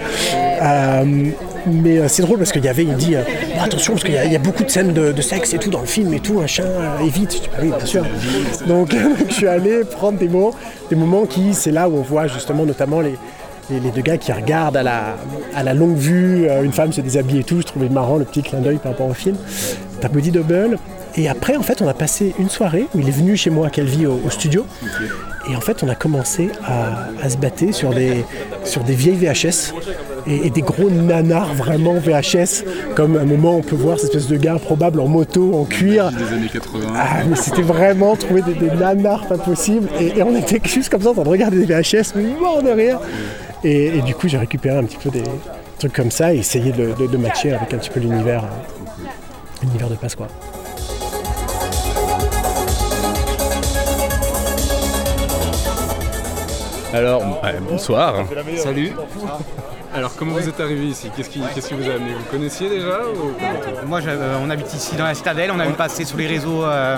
Euh, 0.61 1.29
mais 1.71 1.99
euh, 1.99 2.07
c'est 2.07 2.21
drôle 2.21 2.37
parce 2.37 2.51
qu'il 2.51 2.63
y 2.63 2.67
avait, 2.67 2.83
il 2.83 2.95
dit 2.95 3.15
euh, 3.15 3.23
Bon, 3.55 3.61
attention 3.61 3.93
parce 3.93 4.03
qu'il 4.03 4.13
y, 4.13 4.35
a- 4.35 4.39
beaucoup 4.39 4.63
de 4.63 4.69
scènes 4.69 4.93
de, 4.93 5.21
sexe 5.21 5.53
et 5.53 5.57
tout 5.57 5.69
dans 5.69 5.81
le 5.81 5.85
film 5.87 6.13
et 6.13 6.19
tout, 6.19 6.39
machin, 6.39 6.63
euh, 6.63 6.99
évite. 7.05 7.33
Je 7.33 7.39
dis, 7.39 7.47
Bah 7.51 7.57
oui, 7.61 7.71
bien 7.77 7.85
sûr. 7.85 8.05
Donc 8.67 8.95
je 9.29 9.33
suis 9.33 9.47
allé 9.47 9.83
prendre 9.83 10.17
des 10.17 10.27
moments, 10.27 10.51
des 10.89 10.95
moments 10.95 11.25
qui, 11.25 11.53
c'est 11.53 11.71
là 11.71 11.89
où 11.89 11.97
on 11.97 12.01
voit 12.01 12.27
justement 12.27 12.65
notamment 12.65 13.01
les, 13.01 13.15
les, 13.69 13.91
deux 13.91 14.01
gars 14.01 14.17
qui 14.17 14.31
regardent 14.31 14.77
à 14.77 14.83
la, 14.83 15.15
à 15.55 15.63
la 15.63 15.73
longue 15.73 15.97
vue, 15.97 16.47
euh, 16.47 16.63
une 16.63 16.73
femme 16.73 16.91
se 16.91 17.01
déshabille 17.01 17.39
et 17.39 17.43
tout, 17.43 17.61
je 17.61 17.65
trouvais 17.65 17.89
marrant 17.89 18.17
le 18.17 18.25
petit 18.25 18.41
clin 18.41 18.59
d'œil 18.59 18.77
par 18.77 18.91
rapport 18.93 19.07
au 19.07 19.13
film. 19.13 19.35
T'as 20.01 20.09
Body 20.09 20.31
Double. 20.31 20.77
Et 21.15 21.27
après, 21.27 21.57
en 21.57 21.63
fait, 21.63 21.81
on 21.81 21.87
a 21.87 21.93
passé 21.93 22.33
une 22.39 22.49
soirée 22.49 22.85
où 22.93 22.99
il 22.99 23.07
est 23.07 23.11
venu 23.11 23.35
chez 23.35 23.49
moi 23.49 23.67
à 23.67 23.69
Calvi 23.69 24.05
au 24.05 24.29
studio. 24.29 24.65
Et 25.49 25.55
en 25.55 25.61
fait, 25.61 25.81
on 25.83 25.89
a 25.89 25.95
commencé 25.95 26.49
à, 26.63 27.07
à 27.23 27.29
se 27.29 27.37
battre 27.37 27.73
sur 27.73 27.89
des, 27.89 28.23
sur 28.63 28.83
des 28.83 28.93
vieilles 28.93 29.15
VHS 29.15 29.73
et, 30.27 30.45
et 30.47 30.49
des 30.51 30.61
gros 30.61 30.89
nanars 30.89 31.53
vraiment 31.55 31.95
VHS. 31.95 32.63
Comme 32.95 33.17
un 33.17 33.25
moment, 33.25 33.55
on 33.55 33.61
peut 33.61 33.75
voir 33.75 33.97
cette 33.99 34.13
espèce 34.13 34.27
de 34.27 34.37
gars 34.37 34.59
probable 34.59 34.99
en 34.99 35.07
moto, 35.07 35.55
en 35.55 35.65
cuir. 35.65 36.11
des 36.11 36.35
années 36.35 36.49
80. 36.51 36.79
Ah, 36.95 37.23
mais 37.27 37.35
c'était 37.35 37.63
vraiment 37.63 38.15
trouver 38.15 38.43
des, 38.43 38.53
des 38.53 38.69
nanars 38.69 39.25
pas 39.27 39.37
possible. 39.39 39.87
Et, 39.99 40.19
et 40.19 40.23
on 40.23 40.35
était 40.35 40.61
juste 40.65 40.89
comme 40.89 41.01
ça 41.01 41.09
en 41.09 41.13
train 41.13 41.23
de 41.23 41.29
regarder 41.29 41.65
des 41.65 41.73
VHS, 41.73 42.13
mort 42.39 42.61
de 42.61 42.69
rire. 42.69 42.99
Et, 43.63 43.97
et 43.97 44.01
du 44.03 44.13
coup, 44.13 44.27
j'ai 44.27 44.37
récupéré 44.37 44.77
un 44.77 44.83
petit 44.83 44.97
peu 44.97 45.09
des 45.09 45.23
trucs 45.79 45.93
comme 45.93 46.11
ça 46.11 46.33
et 46.33 46.37
essayé 46.37 46.71
de, 46.71 46.93
de- 46.99 47.07
de 47.07 47.17
matcher 47.17 47.53
avec 47.53 47.73
un 47.73 47.77
petit 47.77 47.89
peu 47.89 47.99
l'univers, 47.99 48.43
euh, 48.43 49.05
l'univers 49.63 49.89
de 49.89 49.95
Pasqua. 49.95 50.27
Alors, 56.93 57.23
bonsoir. 57.69 58.15
Salut. 58.57 58.93
Alors, 59.93 60.11
comment 60.15 60.33
vous 60.33 60.47
êtes 60.47 60.59
arrivé 60.59 60.85
ici? 60.87 61.09
Qu'est-ce 61.15 61.29
qui, 61.29 61.41
qu'est-ce 61.53 61.67
qui 61.69 61.73
vous 61.73 61.89
a 61.89 61.93
amené? 61.93 62.13
Vous 62.13 62.31
connaissiez 62.31 62.69
déjà 62.69 62.99
ou 63.11 63.31
tout 63.31 63.87
Moi, 63.87 64.01
j'avais- 64.01 64.23
on 64.43 64.49
habite 64.49 64.73
ici 64.73 64.95
dans 64.95 65.05
la 65.05 65.13
citadelle, 65.15 65.51
on 65.53 65.59
a 65.59 65.65
vu 65.65 65.73
passer 65.73 66.05
sur 66.05 66.17
les 66.17 66.27
réseaux 66.27 66.63
euh, 66.63 66.97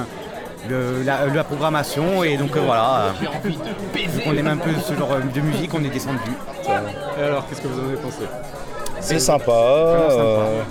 le- 0.70 1.04
la, 1.04 1.26
la 1.28 1.44
programmation 1.44 2.24
et 2.24 2.36
donc 2.38 2.56
euh, 2.56 2.62
voilà. 2.66 3.14
euh, 3.46 3.50
vu 3.94 4.22
qu'on 4.24 4.36
aime 4.36 4.48
un 4.48 4.58
peu 4.58 4.72
ce 4.86 4.94
genre 4.94 5.10
de 5.34 5.42
musique, 5.42 5.74
on 5.74 5.84
est 5.84 5.90
descendu. 5.90 6.20
Et 7.20 7.24
alors, 7.24 7.48
qu'est-ce 7.48 7.62
que 7.62 7.68
vous 7.68 7.80
en 7.80 7.86
avez 7.88 7.96
pensé? 7.98 8.24
C'est 9.00 9.20
sympa. 9.20 9.52
euh, 9.52 10.62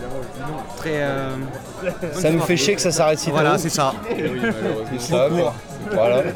Très. 0.77 0.91
euh, 0.97 1.31
ça 2.13 2.31
nous 2.31 2.41
fait 2.41 2.57
chier 2.57 2.75
que 2.75 2.81
ça 2.81 2.93
s'arrête 2.93 3.19
si 3.19 3.31
voilà, 3.31 3.53
tôt. 3.53 3.59
c'est 3.59 3.71
ça. 3.71 3.93
Eh 4.11 4.23
oui, 4.23 4.41
malheureusement. 4.43 4.87
C'est 4.99 5.11
ça, 5.13 5.27
quoi. 5.31 5.55
Voilà. 5.93 6.19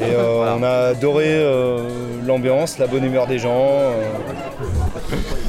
Et 0.00 0.14
euh, 0.14 0.56
on 0.58 0.62
a 0.62 0.88
adoré 0.90 1.26
euh, 1.28 1.78
l'ambiance, 2.26 2.78
la 2.78 2.86
bonne 2.86 3.04
humeur 3.04 3.26
des 3.26 3.38
gens. 3.38 3.52
euh. 3.54 3.90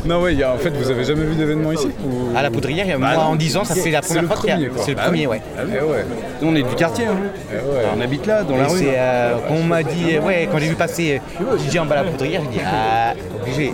Non, 0.06 0.22
ouais, 0.22 0.34
il 0.34 0.40
y 0.40 0.44
a- 0.44 0.52
en 0.54 0.58
fait, 0.58 0.70
vous 0.72 0.90
avez 0.92 1.04
jamais 1.06 1.24
vu 1.24 1.36
d'événement 1.36 1.72
ici 1.72 1.88
ou- 2.06 2.36
À 2.38 2.42
la 2.42 2.52
poudrière, 2.52 2.86
il 2.86 2.90
y 2.90 2.94
a 2.94 2.98
moi 2.98 3.16
en 3.24 3.36
10 3.36 3.56
ans, 3.58 3.64
ça 3.64 3.74
fait 3.76 3.90
la 3.92 4.02
C'est 4.02 4.16
première 4.16 4.34
fois 4.38 4.42
qu'il 4.52 4.62
y 4.62 4.66
a-. 4.66 4.70
C'est 4.78 4.92
le 4.92 4.96
Bah 4.98 5.04
premier, 5.04 5.28
ouais. 5.28 5.42
Ah 5.58 5.62
oui, 5.66 5.74
ouais. 5.74 6.06
Nous, 6.42 6.50
on 6.50 6.56
est 6.56 6.64
du 6.64 6.76
quartier. 6.76 7.06
hein. 7.06 7.16
Ouais. 7.52 7.60
On 7.98 8.02
habite 8.02 8.26
là, 8.26 8.44
dans 8.44 8.58
la 8.58 8.68
rue. 8.68 8.80
c'est, 8.80 8.94
euh, 8.98 9.36
quand 9.48 9.56
on 9.56 9.64
m'a 9.64 9.84
dit, 9.84 10.18
ouais, 10.20 10.48
quand 10.52 10.58
j'ai 10.60 10.68
vu 10.70 10.76
passer 10.76 11.22
DJ 11.70 11.78
en 11.80 11.86
bas 11.86 12.00
à 12.00 12.04
la 12.04 12.12
poudrière, 12.12 12.42
j'ai 12.52 12.58
dit, 12.60 12.64
ah, 12.66 13.14
obligé. 13.42 13.74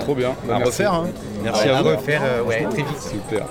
Trop 0.00 0.14
bien. 0.14 0.30
Bah, 0.46 0.56
À 0.56 0.58
merci. 0.58 0.70
refaire. 0.82 0.94
hein. 0.94 1.06
Merci 1.42 1.68
à 1.68 1.78
à 1.78 1.82
vous. 1.82 1.88
refaire, 1.90 2.22
euh, 2.24 2.42
ouais, 2.42 2.64
très 2.70 2.82
vite. 2.82 3.00
Super. 3.00 3.46